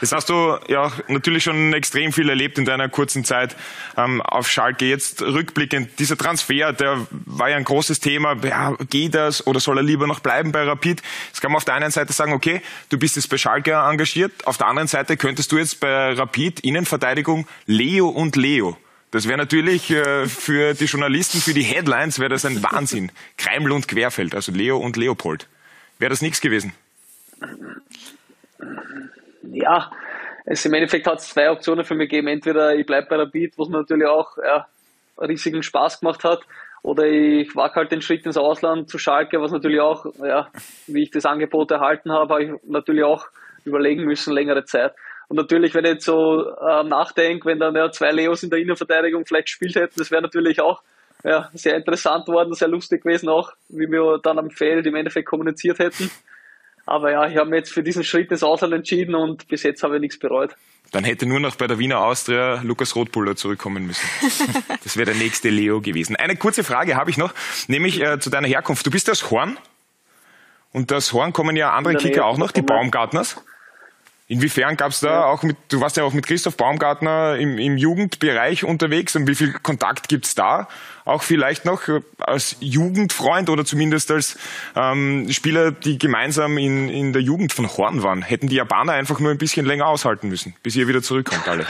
Jetzt 0.00 0.12
hast 0.12 0.28
du 0.28 0.56
ja 0.68 0.92
natürlich 1.08 1.44
schon 1.44 1.72
extrem 1.72 2.12
viel 2.12 2.28
erlebt 2.28 2.58
in 2.58 2.64
deiner 2.64 2.88
kurzen 2.88 3.24
Zeit 3.24 3.56
ähm, 3.96 4.20
auf 4.22 4.48
Schalke. 4.50 4.86
Jetzt 4.86 5.22
rückblickend, 5.22 5.98
dieser 5.98 6.16
Transfer, 6.16 6.72
der 6.72 7.06
war 7.10 7.50
ja 7.50 7.56
ein 7.56 7.64
großes 7.64 8.00
Thema. 8.00 8.36
Ja, 8.44 8.76
geht 8.88 9.14
das 9.14 9.46
oder 9.46 9.60
soll 9.60 9.78
er 9.78 9.82
lieber 9.82 10.06
noch 10.06 10.20
bleiben 10.20 10.52
bei 10.52 10.64
Rapid? 10.64 11.02
Jetzt 11.28 11.40
kann 11.40 11.50
man 11.50 11.56
auf 11.56 11.64
der 11.64 11.74
einen 11.74 11.90
Seite 11.90 12.12
sagen, 12.12 12.32
okay, 12.32 12.62
du 12.88 12.98
bist 12.98 13.16
jetzt 13.16 13.28
bei 13.28 13.38
Schalke 13.38 13.72
engagiert. 13.72 14.46
Auf 14.46 14.58
der 14.58 14.66
anderen 14.66 14.88
Seite 14.88 15.16
könntest 15.16 15.52
du 15.52 15.58
jetzt 15.58 15.80
bei 15.80 16.12
Rapid 16.12 16.60
Innenverteidigung 16.60 17.46
Leo 17.66 18.08
und 18.08 18.36
Leo. 18.36 18.76
Das 19.10 19.28
wäre 19.28 19.38
natürlich 19.38 19.90
äh, 19.90 20.26
für 20.26 20.74
die 20.74 20.86
Journalisten, 20.86 21.40
für 21.40 21.54
die 21.54 21.62
Headlines, 21.62 22.18
wäre 22.18 22.30
das 22.30 22.44
ein 22.44 22.62
Wahnsinn. 22.64 23.12
Kreiml 23.36 23.70
und 23.70 23.86
Querfeld, 23.86 24.34
also 24.34 24.50
Leo 24.50 24.76
und 24.76 24.96
Leopold. 24.96 25.46
Wäre 26.00 26.10
das 26.10 26.20
nichts 26.20 26.40
gewesen? 26.40 26.72
Ja, 29.52 29.90
es 30.44 30.64
im 30.64 30.74
Endeffekt 30.74 31.06
hat 31.06 31.18
es 31.18 31.28
zwei 31.28 31.50
Optionen 31.50 31.84
für 31.84 31.94
mich 31.94 32.10
gegeben. 32.10 32.28
Entweder 32.28 32.74
ich 32.74 32.86
bleibe 32.86 33.08
bei 33.08 33.16
der 33.16 33.26
Beat, 33.26 33.54
was 33.56 33.68
mir 33.68 33.78
natürlich 33.78 34.06
auch 34.06 34.36
ja, 34.38 34.66
riesigen 35.18 35.62
Spaß 35.62 36.00
gemacht 36.00 36.24
hat, 36.24 36.40
oder 36.82 37.04
ich 37.04 37.56
wage 37.56 37.76
halt 37.76 37.92
den 37.92 38.02
Schritt 38.02 38.26
ins 38.26 38.36
Ausland 38.36 38.90
zu 38.90 38.98
Schalke, 38.98 39.40
was 39.40 39.52
natürlich 39.52 39.80
auch, 39.80 40.04
ja, 40.22 40.48
wie 40.86 41.04
ich 41.04 41.10
das 41.10 41.24
Angebot 41.24 41.70
erhalten 41.70 42.12
habe, 42.12 42.34
habe 42.34 42.44
ich 42.44 42.50
natürlich 42.64 43.04
auch 43.04 43.26
überlegen 43.64 44.04
müssen, 44.04 44.34
längere 44.34 44.66
Zeit. 44.66 44.92
Und 45.28 45.38
natürlich, 45.38 45.72
wenn 45.72 45.86
ich 45.86 45.92
jetzt 45.92 46.04
so 46.04 46.46
äh, 46.46 46.84
nachdenke, 46.84 47.46
wenn 47.46 47.58
dann 47.58 47.74
ja, 47.74 47.90
zwei 47.90 48.10
Leos 48.10 48.42
in 48.42 48.50
der 48.50 48.58
Innenverteidigung 48.58 49.24
vielleicht 49.24 49.46
gespielt 49.46 49.76
hätten, 49.76 49.94
das 49.96 50.10
wäre 50.10 50.20
natürlich 50.20 50.60
auch 50.60 50.82
ja, 51.24 51.48
sehr 51.54 51.74
interessant 51.74 52.28
worden, 52.28 52.52
sehr 52.52 52.68
lustig 52.68 53.02
gewesen 53.02 53.30
auch, 53.30 53.52
wie 53.70 53.90
wir 53.90 54.18
dann 54.22 54.38
am 54.38 54.50
Feld 54.50 54.86
im 54.86 54.94
Endeffekt 54.94 55.26
kommuniziert 55.26 55.78
hätten. 55.78 56.10
Aber 56.86 57.10
ja, 57.10 57.26
ich 57.26 57.36
habe 57.36 57.50
mich 57.50 57.58
jetzt 57.58 57.72
für 57.72 57.82
diesen 57.82 58.04
Schritt 58.04 58.30
ins 58.30 58.42
Ausland 58.42 58.74
entschieden 58.74 59.14
und 59.14 59.48
bis 59.48 59.62
jetzt 59.62 59.82
habe 59.82 59.96
ich 59.96 60.00
nichts 60.00 60.18
bereut. 60.18 60.54
Dann 60.92 61.02
hätte 61.02 61.26
nur 61.26 61.40
noch 61.40 61.56
bei 61.56 61.66
der 61.66 61.78
Wiener 61.78 61.98
Austria 62.00 62.60
Lukas 62.62 62.94
Rotbuller 62.94 63.36
zurückkommen 63.36 63.86
müssen. 63.86 64.06
Das 64.84 64.96
wäre 64.98 65.06
der 65.06 65.14
nächste 65.14 65.48
Leo 65.48 65.80
gewesen. 65.80 66.14
Eine 66.14 66.36
kurze 66.36 66.62
Frage 66.62 66.94
habe 66.94 67.10
ich 67.10 67.16
noch, 67.16 67.32
nämlich 67.68 68.00
äh, 68.02 68.18
zu 68.20 68.28
deiner 68.28 68.46
Herkunft. 68.46 68.84
Du 68.86 68.90
bist 68.90 69.10
aus 69.10 69.30
Horn 69.30 69.58
und 70.72 70.92
aus 70.92 71.12
Horn 71.12 71.32
kommen 71.32 71.56
ja 71.56 71.72
andere 71.72 71.96
Kicker 71.96 72.26
auch 72.26 72.36
noch, 72.36 72.52
die 72.52 72.62
Baumgartners. 72.62 73.42
Inwiefern 74.26 74.78
gab 74.78 74.90
es 74.90 75.00
da 75.00 75.08
ja. 75.08 75.24
auch 75.26 75.42
mit, 75.42 75.56
du 75.68 75.82
warst 75.82 75.98
ja 75.98 76.04
auch 76.04 76.14
mit 76.14 76.26
Christoph 76.26 76.56
Baumgartner 76.56 77.36
im, 77.36 77.58
im 77.58 77.76
Jugendbereich 77.76 78.64
unterwegs 78.64 79.14
und 79.16 79.28
wie 79.28 79.34
viel 79.34 79.52
Kontakt 79.52 80.08
gibt's 80.08 80.34
da? 80.34 80.66
Auch 81.04 81.22
vielleicht 81.22 81.66
noch 81.66 81.82
als 82.18 82.56
Jugendfreund 82.60 83.50
oder 83.50 83.66
zumindest 83.66 84.10
als 84.10 84.38
ähm, 84.76 85.28
Spieler, 85.30 85.72
die 85.72 85.98
gemeinsam 85.98 86.56
in, 86.56 86.88
in 86.88 87.12
der 87.12 87.20
Jugend 87.20 87.52
von 87.52 87.68
Horn 87.68 88.02
waren. 88.02 88.22
Hätten 88.22 88.48
die 88.48 88.56
Japaner 88.56 88.94
einfach 88.94 89.20
nur 89.20 89.30
ein 89.30 89.36
bisschen 89.36 89.66
länger 89.66 89.86
aushalten 89.86 90.30
müssen, 90.30 90.54
bis 90.62 90.74
ihr 90.74 90.88
wieder 90.88 91.02
zurückkommt 91.02 91.46
alle. 91.46 91.66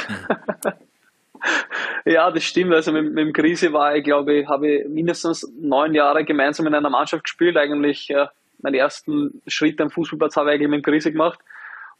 ja, 2.04 2.30
das 2.30 2.44
stimmt. 2.44 2.72
Also 2.72 2.92
mit, 2.92 3.12
mit 3.12 3.18
dem 3.18 3.32
Krise 3.32 3.72
war 3.72 3.96
ich, 3.96 4.04
glaube 4.04 4.32
ich, 4.32 4.48
habe 4.48 4.68
ich 4.68 4.88
mindestens 4.88 5.44
neun 5.60 5.92
Jahre 5.92 6.24
gemeinsam 6.24 6.68
in 6.68 6.74
einer 6.74 6.90
Mannschaft 6.90 7.24
gespielt. 7.24 7.56
Eigentlich 7.56 8.10
äh, 8.10 8.26
meinen 8.62 8.74
ersten 8.74 9.42
Schritt 9.48 9.80
am 9.80 9.90
Fußballplatz 9.90 10.36
habe 10.36 10.50
ich 10.50 10.54
eigentlich 10.54 10.70
mit 10.70 10.86
dem 10.86 10.92
Krise 10.92 11.10
gemacht. 11.10 11.40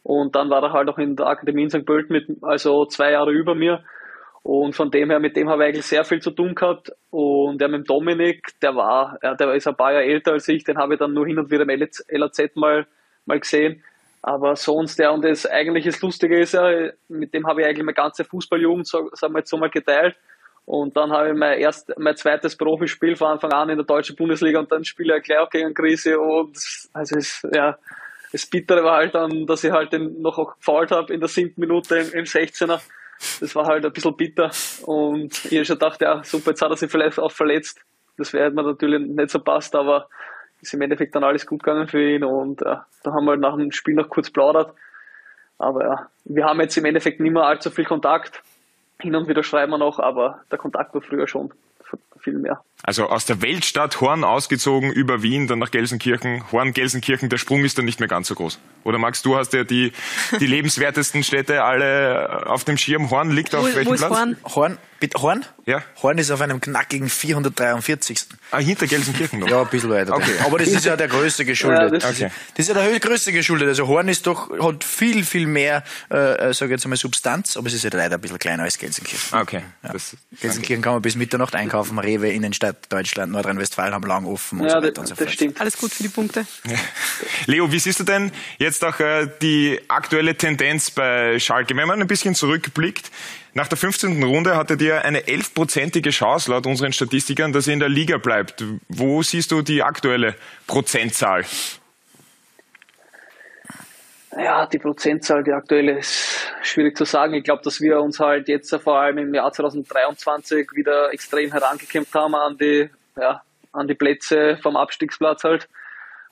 Und 0.05 0.35
dann 0.35 0.51
war 0.51 0.61
er 0.61 0.71
halt 0.71 0.87
auch 0.87 0.99
in 0.99 1.15
der 1.15 1.25
Akademie 1.25 1.63
in 1.63 1.71
St. 1.71 1.83
Pölten 1.83 2.13
mit, 2.13 2.27
also 2.43 2.85
zwei 2.85 3.13
Jahre 3.13 3.31
über 3.31 3.55
mir. 3.55 3.83
Und 4.43 4.75
von 4.75 4.91
dem 4.91 5.09
her, 5.09 5.19
mit 5.19 5.35
dem 5.35 5.49
habe 5.49 5.63
ich 5.63 5.69
eigentlich 5.69 5.85
sehr 5.87 6.03
viel 6.03 6.21
zu 6.21 6.29
tun 6.29 6.53
gehabt. 6.53 6.91
Und 7.09 7.59
ja, 7.59 7.67
mit 7.67 7.79
dem 7.79 7.83
Dominik, 7.85 8.49
der 8.61 8.75
war, 8.75 9.17
der 9.23 9.55
ist 9.55 9.67
ein 9.67 9.75
paar 9.75 9.93
Jahre 9.93 10.05
älter 10.05 10.33
als 10.33 10.47
ich, 10.47 10.63
den 10.63 10.77
habe 10.77 10.93
ich 10.93 10.99
dann 10.99 11.15
nur 11.15 11.25
hin 11.25 11.39
und 11.39 11.49
wieder 11.49 11.63
im 11.67 11.89
LAZ 12.19 12.55
mal, 12.55 12.85
mal 13.25 13.39
gesehen. 13.39 13.83
Aber 14.21 14.55
sonst, 14.55 14.99
ja, 14.99 15.09
und 15.09 15.25
das 15.25 15.47
eigentlich 15.47 15.85
das 15.85 15.99
Lustige 16.03 16.39
ist 16.39 16.53
ja, 16.53 16.91
mit 17.07 17.33
dem 17.33 17.47
habe 17.47 17.61
ich 17.61 17.67
eigentlich 17.67 17.83
meine 17.83 17.95
ganze 17.95 18.25
Fußballjugend, 18.25 18.87
sagen 18.87 19.33
wir 19.33 19.39
jetzt 19.39 19.49
so 19.49 19.57
mal 19.57 19.71
geteilt. 19.71 20.15
Und 20.65 20.95
dann 20.95 21.11
habe 21.11 21.29
ich 21.29 21.35
mein 21.35 21.57
erst, 21.57 21.91
mein 21.97 22.15
zweites 22.15 22.55
Profispiel 22.55 23.15
von 23.15 23.29
Anfang 23.29 23.53
an 23.53 23.69
in 23.69 23.77
der 23.77 23.85
deutschen 23.87 24.15
Bundesliga 24.15 24.59
und 24.59 24.71
dann 24.71 24.83
spiele 24.83 25.17
ich 25.17 25.23
gleich 25.23 25.39
auch 25.39 25.49
gegen 25.49 25.73
Krise 25.73 26.19
und, 26.19 26.55
also 26.93 27.17
es, 27.17 27.47
ja, 27.51 27.79
das 28.35 28.45
Bittere 28.47 28.83
war 28.83 28.97
halt 28.97 29.15
dann, 29.15 29.45
dass 29.45 29.63
ich 29.63 29.71
halt 29.71 29.93
den 29.93 30.21
noch 30.21 30.57
gefault 30.57 30.91
habe 30.91 31.13
in 31.13 31.21
der 31.21 31.29
siebten 31.29 31.61
Minute 31.61 31.95
im, 31.95 32.11
im 32.11 32.25
16er. 32.25 32.81
Das 33.39 33.55
war 33.55 33.65
halt 33.65 33.85
ein 33.85 33.93
bisschen 33.93 34.17
bitter. 34.17 34.51
Und 34.85 35.45
ich 35.45 35.53
habe 35.53 35.63
schon 35.63 35.75
gedacht, 35.79 36.01
ja, 36.01 36.21
super, 36.21 36.49
jetzt 36.49 36.61
hat 36.61 36.69
er 36.69 36.75
sich 36.75 36.91
vielleicht 36.91 37.17
auch 37.17 37.31
verletzt. 37.31 37.79
Das 38.17 38.33
wäre 38.33 38.51
mir 38.51 38.63
natürlich 38.63 38.99
nicht 38.99 39.29
so 39.29 39.39
passt, 39.39 39.73
aber 39.73 40.09
ist 40.61 40.73
im 40.73 40.81
Endeffekt 40.81 41.15
dann 41.15 41.23
alles 41.23 41.45
gut 41.45 41.63
gegangen 41.63 41.87
für 41.87 42.01
ihn 42.01 42.25
und 42.25 42.61
äh, 42.61 42.75
da 43.03 43.13
haben 43.13 43.23
wir 43.23 43.31
halt 43.31 43.39
nach 43.39 43.55
dem 43.55 43.71
Spiel 43.71 43.93
noch 43.93 44.09
kurz 44.09 44.29
plaudert. 44.29 44.73
Aber 45.57 45.85
ja, 45.85 46.09
wir 46.25 46.43
haben 46.43 46.59
jetzt 46.59 46.75
im 46.75 46.83
Endeffekt 46.83 47.21
nicht 47.21 47.31
mehr 47.31 47.43
allzu 47.43 47.71
viel 47.71 47.85
Kontakt. 47.85 48.41
Hin 48.99 49.15
und 49.15 49.29
wieder 49.29 49.43
schreiben 49.43 49.71
wir 49.71 49.77
noch, 49.77 49.99
aber 49.99 50.41
der 50.51 50.57
Kontakt 50.57 50.93
war 50.93 51.01
früher 51.01 51.27
schon 51.27 51.53
viel 52.19 52.37
mehr. 52.37 52.61
Also 52.87 53.07
aus 53.07 53.25
der 53.25 53.41
Weltstadt 53.41 53.99
Horn 53.99 54.23
ausgezogen 54.23 54.91
über 54.91 55.23
Wien, 55.23 55.47
dann 55.47 55.57
nach 55.57 55.71
Gelsenkirchen. 55.71 56.43
Horn, 56.51 56.71
Gelsenkirchen, 56.71 57.29
der 57.29 57.37
Sprung 57.37 57.65
ist 57.65 57.79
dann 57.79 57.85
nicht 57.85 57.99
mehr 57.99 58.07
ganz 58.07 58.27
so 58.27 58.35
groß. 58.35 58.59
Oder 58.83 58.99
Max, 58.99 59.23
du 59.23 59.35
hast 59.35 59.53
ja 59.53 59.63
die, 59.63 59.91
die 60.39 60.45
lebenswertesten 60.45 61.23
Städte 61.23 61.63
alle 61.63 62.45
auf 62.45 62.63
dem 62.63 62.77
Schirm. 62.77 63.09
Horn 63.09 63.31
liegt 63.31 63.55
auf 63.55 63.63
wo, 63.63 63.75
welchem 63.75 63.93
wo 63.93 63.95
Platz? 63.95 64.11
Horn? 64.11 64.37
Horn, 64.45 64.77
bitte, 64.99 65.19
Horn? 65.19 65.43
Ja. 65.65 65.81
Horn 66.03 66.19
ist 66.19 66.29
auf 66.29 66.41
einem 66.41 66.61
knackigen 66.61 67.09
443. 67.09 68.19
Ah, 68.51 68.59
hinter 68.59 68.85
Gelsenkirchen 68.85 69.39
noch? 69.39 69.49
Ja, 69.49 69.61
ein 69.61 69.67
bisschen 69.67 69.89
weiter. 69.89 70.13
Okay. 70.13 70.35
Aber 70.45 70.59
das 70.59 70.67
ist 70.67 70.85
ja 70.85 70.95
der 70.95 71.07
größte 71.07 71.43
geschuldet. 71.43 71.93
Ja, 71.93 71.99
das, 71.99 72.11
okay. 72.11 72.29
das 72.55 72.69
ist 72.69 72.75
ja 72.75 72.87
der 72.87 72.99
größte 72.99 73.31
geschuldet. 73.31 73.67
Also 73.67 73.87
Horn 73.87 74.07
ist 74.07 74.27
doch, 74.27 74.51
hat 74.59 74.83
viel, 74.83 75.23
viel 75.23 75.47
mehr, 75.47 75.83
äh, 76.09 76.53
sag 76.53 76.67
ich 76.67 76.71
jetzt 76.73 76.87
mal, 76.87 76.95
Substanz, 76.95 77.57
aber 77.57 77.65
es 77.65 77.73
ist 77.73 77.83
ja 77.83 77.89
leider 77.91 78.15
ein 78.15 78.21
bisschen 78.21 78.37
kleiner 78.37 78.61
als 78.61 78.77
Gelsenkirchen. 78.77 79.29
Ah, 79.31 79.41
okay. 79.41 79.63
Ja. 79.81 79.93
Das, 79.93 80.15
Gelsenkirchen 80.39 80.75
okay. 80.75 80.83
kann 80.83 80.93
man 80.93 81.01
bis 81.01 81.15
Mitternacht 81.15 81.55
einkaufen, 81.55 81.97
Rewe, 81.97 82.29
Innenstadt, 82.29 82.74
Deutschland, 82.89 83.31
Nordrhein-Westfalen 83.31 83.93
haben 83.93 84.07
lang 84.07 84.25
offen 84.25 84.61
und 84.61 84.67
ja, 84.67 84.79
so 84.79 84.87
weiter 84.87 85.01
und 85.01 85.07
so 85.07 85.15
fort. 85.15 85.27
Das 85.27 85.33
stimmt. 85.33 85.59
Alles 85.59 85.77
gut 85.77 85.91
für 85.91 86.03
die 86.03 86.09
Punkte. 86.09 86.45
Leo, 87.45 87.71
wie 87.71 87.79
siehst 87.79 87.99
du 87.99 88.03
denn 88.03 88.31
jetzt 88.57 88.83
auch 88.83 88.99
äh, 88.99 89.27
die 89.41 89.79
aktuelle 89.87 90.35
Tendenz 90.35 90.91
bei 90.91 91.39
Schalke? 91.39 91.75
Wenn 91.75 91.87
man 91.87 92.01
ein 92.01 92.07
bisschen 92.07 92.35
zurückblickt, 92.35 93.11
nach 93.53 93.67
der 93.67 93.77
15. 93.77 94.21
Runde 94.21 94.57
hattet 94.57 94.81
ihr 94.81 95.05
eine 95.05 95.27
elfprozentige 95.27 96.09
Chance 96.09 96.51
laut 96.51 96.67
unseren 96.67 96.91
Statistikern, 96.91 97.53
dass 97.53 97.67
ihr 97.67 97.73
in 97.73 97.79
der 97.79 97.89
Liga 97.89 98.17
bleibt. 98.17 98.63
Wo 98.89 99.23
siehst 99.23 99.51
du 99.51 99.61
die 99.61 99.81
aktuelle 99.81 100.35
Prozentzahl? 100.67 101.45
Ja, 104.37 104.65
die 104.65 104.79
Prozentzahl, 104.79 105.43
die 105.43 105.53
aktuelle, 105.53 105.99
ist 105.99 106.51
schwierig 106.61 106.97
zu 106.97 107.05
sagen. 107.05 107.33
Ich 107.35 107.43
glaube, 107.43 107.61
dass 107.63 107.79
wir 107.79 108.01
uns 108.01 108.19
halt 108.19 108.49
jetzt 108.49 108.75
vor 108.75 108.99
allem 108.99 109.17
im 109.17 109.33
Jahr 109.33 109.51
2023 109.51 110.69
wieder 110.73 111.13
extrem 111.13 111.51
herangekämpft 111.51 112.13
haben 112.13 112.35
an 112.35 112.57
die, 112.57 112.89
ja, 113.15 113.41
an 113.71 113.87
die 113.87 113.93
Plätze 113.95 114.57
vom 114.61 114.75
Abstiegsplatz 114.75 115.43
halt. 115.43 115.69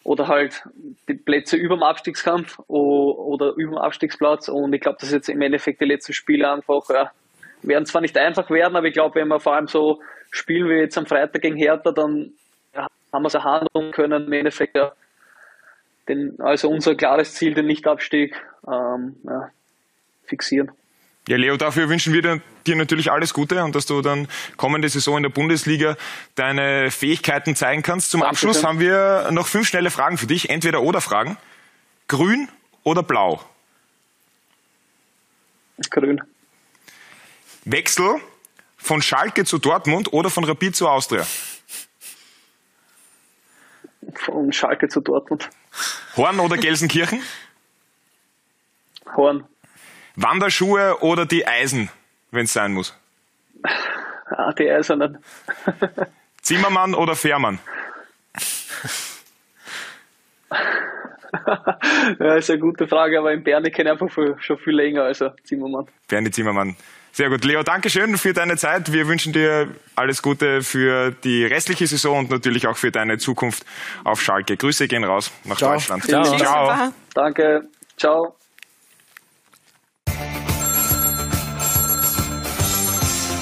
Oder 0.04 0.28
halt 0.28 0.64
die 1.08 1.14
Plätze 1.14 1.56
über 1.56 1.78
dem 1.78 1.84
Abstiegskampf 1.84 2.60
oder 2.68 3.54
über 3.56 3.76
dem 3.76 3.78
Abstiegsplatz. 3.78 4.50
Und 4.50 4.74
ich 4.74 4.82
glaube, 4.82 4.98
dass 5.00 5.12
jetzt 5.12 5.30
im 5.30 5.42
Endeffekt 5.42 5.80
die 5.80 5.86
letzten 5.86 6.12
Spiele 6.12 6.52
einfach, 6.52 6.90
ja, 6.90 7.12
werden 7.62 7.86
zwar 7.86 8.02
nicht 8.02 8.18
einfach 8.18 8.50
werden, 8.50 8.76
aber 8.76 8.88
ich 8.88 8.94
glaube, 8.94 9.16
wenn 9.16 9.30
wir 9.30 9.40
vor 9.40 9.56
allem 9.56 9.68
so 9.68 10.02
spielen 10.30 10.70
wie 10.70 10.74
jetzt 10.74 10.98
am 10.98 11.06
Freitag 11.06 11.42
gegen 11.42 11.56
Hertha, 11.56 11.94
dann 11.94 12.34
ja, 12.76 12.88
haben 13.14 13.24
wir 13.24 13.28
es 13.28 13.34
erhandeln 13.34 13.92
können, 13.94 14.26
im 14.26 14.34
Endeffekt 14.34 14.76
ja, 14.76 14.92
den, 16.08 16.40
also 16.40 16.70
unser 16.70 16.96
klares 16.96 17.34
Ziel, 17.34 17.54
den 17.54 17.66
Nichtabstieg, 17.66 18.36
ähm, 18.68 19.16
ja, 19.24 19.50
fixieren. 20.26 20.72
Ja, 21.28 21.38
Leo, 21.38 21.56
dafür 21.56 21.88
wünschen 21.88 22.14
wir 22.14 22.42
dir 22.68 22.76
natürlich 22.76 23.10
alles 23.10 23.34
Gute 23.34 23.64
und 23.64 23.76
dass 23.76 23.86
du 23.86 24.02
dann 24.02 24.28
kommende 24.58 24.90
Saison 24.90 25.18
in 25.18 25.24
der 25.24 25.30
Bundesliga 25.30 25.96
deine 26.36 26.92
Fähigkeiten 26.92 27.56
zeigen 27.56 27.82
kannst. 27.82 28.12
Zum 28.12 28.20
Dankeschön. 28.20 28.50
Abschluss 28.50 28.66
haben 28.66 28.82
wir 28.82 29.30
noch 29.32 29.48
fünf 29.48 29.68
schnelle 29.68 29.90
Fragen 29.90 30.18
für 30.18 30.28
dich. 30.28 30.50
Entweder 30.50 30.82
oder 30.82 31.00
Fragen. 31.00 31.38
Grün 32.10 32.50
oder 32.84 33.04
blau? 33.04 33.42
Grün. 35.90 36.22
Wechsel 37.64 38.20
von 38.76 39.02
Schalke 39.02 39.46
zu 39.46 39.60
Dortmund 39.60 40.12
oder 40.12 40.30
von 40.30 40.44
Rapid 40.44 40.76
zu 40.76 40.90
Austria? 40.90 41.26
Von 44.16 44.52
Schalke 44.52 44.88
zu 44.88 45.02
Dortmund. 45.02 45.50
Horn 46.16 46.40
oder 46.40 46.58
Gelsenkirchen? 46.58 47.22
Horn. 49.16 49.46
Wanderschuhe 50.16 50.98
oder 51.02 51.26
die 51.26 51.48
Eisen, 51.48 51.90
wenn 52.32 52.46
es 52.46 52.54
sein 52.54 52.74
muss? 52.74 52.96
Ah, 54.26 54.52
die 54.54 54.70
Eisernen. 54.70 55.20
Zimmermann 56.42 56.96
oder 56.96 57.16
Fährmann? 57.16 57.60
ja, 62.20 62.36
ist 62.36 62.50
eine 62.50 62.60
gute 62.60 62.88
Frage, 62.88 63.20
aber 63.20 63.32
in 63.34 63.44
Berne 63.44 63.72
kenne 63.72 63.92
ich 63.94 64.02
einfach 64.02 64.38
schon 64.40 64.58
viel 64.58 64.76
länger, 64.76 65.04
also 65.04 65.32
Zimmermann. 65.44 65.88
Bernie 66.08 66.32
Zimmermann. 66.32 66.76
Sehr 67.16 67.30
gut. 67.30 67.46
Leo, 67.46 67.62
danke 67.62 67.92
schön 67.92 68.18
für 68.18 68.34
deine 68.34 68.58
Zeit. 68.58 68.92
Wir 68.92 69.08
wünschen 69.08 69.34
dir 69.34 69.68
alles 69.96 70.24
Gute 70.24 70.64
für 70.64 71.12
die 71.12 71.46
restliche 71.46 71.86
Saison 71.86 72.18
und 72.18 72.32
natürlich 72.32 72.66
auch 72.66 72.76
für 72.76 72.90
deine 72.90 73.20
Zukunft 73.20 73.68
auf 74.04 74.20
Schalke. 74.20 74.58
Grüße 74.58 74.88
gehen 74.88 75.04
raus 75.04 75.32
nach 75.44 75.58
Ciao. 75.58 75.74
Deutschland. 75.74 76.06
Ciao. 76.06 76.24
Ciao. 76.38 76.92
Danke. 77.14 77.70
Ciao. 77.98 78.36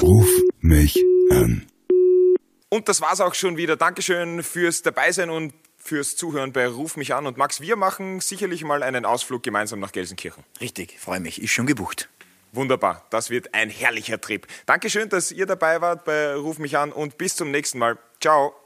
Ruf 0.02 0.28
mich 0.60 1.02
an. 1.30 1.66
Und 2.68 2.90
das 2.90 3.00
war's 3.00 3.22
auch 3.22 3.32
schon 3.32 3.56
wieder. 3.56 3.76
Dankeschön 3.76 4.42
fürs 4.42 4.82
Dabeisein 4.82 5.30
und 5.30 5.54
fürs 5.78 6.16
Zuhören 6.16 6.52
bei 6.52 6.66
Ruf 6.66 6.98
mich 6.98 7.14
an. 7.14 7.26
Und 7.26 7.38
Max, 7.38 7.62
wir 7.62 7.76
machen 7.76 8.20
sicherlich 8.20 8.64
mal 8.64 8.82
einen 8.82 9.06
Ausflug 9.06 9.42
gemeinsam 9.42 9.80
nach 9.80 9.92
Gelsenkirchen. 9.92 10.44
Richtig, 10.60 10.98
freue 11.00 11.20
mich. 11.20 11.40
Ist 11.40 11.52
schon 11.52 11.66
gebucht. 11.66 12.10
Wunderbar, 12.52 13.06
das 13.08 13.30
wird 13.30 13.54
ein 13.54 13.70
herrlicher 13.70 14.20
Trip. 14.20 14.46
Dankeschön, 14.66 15.08
dass 15.08 15.32
ihr 15.32 15.46
dabei 15.46 15.80
wart 15.80 16.04
bei 16.04 16.34
Ruf 16.34 16.58
mich 16.58 16.76
an 16.76 16.92
und 16.92 17.16
bis 17.16 17.34
zum 17.34 17.50
nächsten 17.50 17.78
Mal. 17.78 17.98
Ciao. 18.20 18.61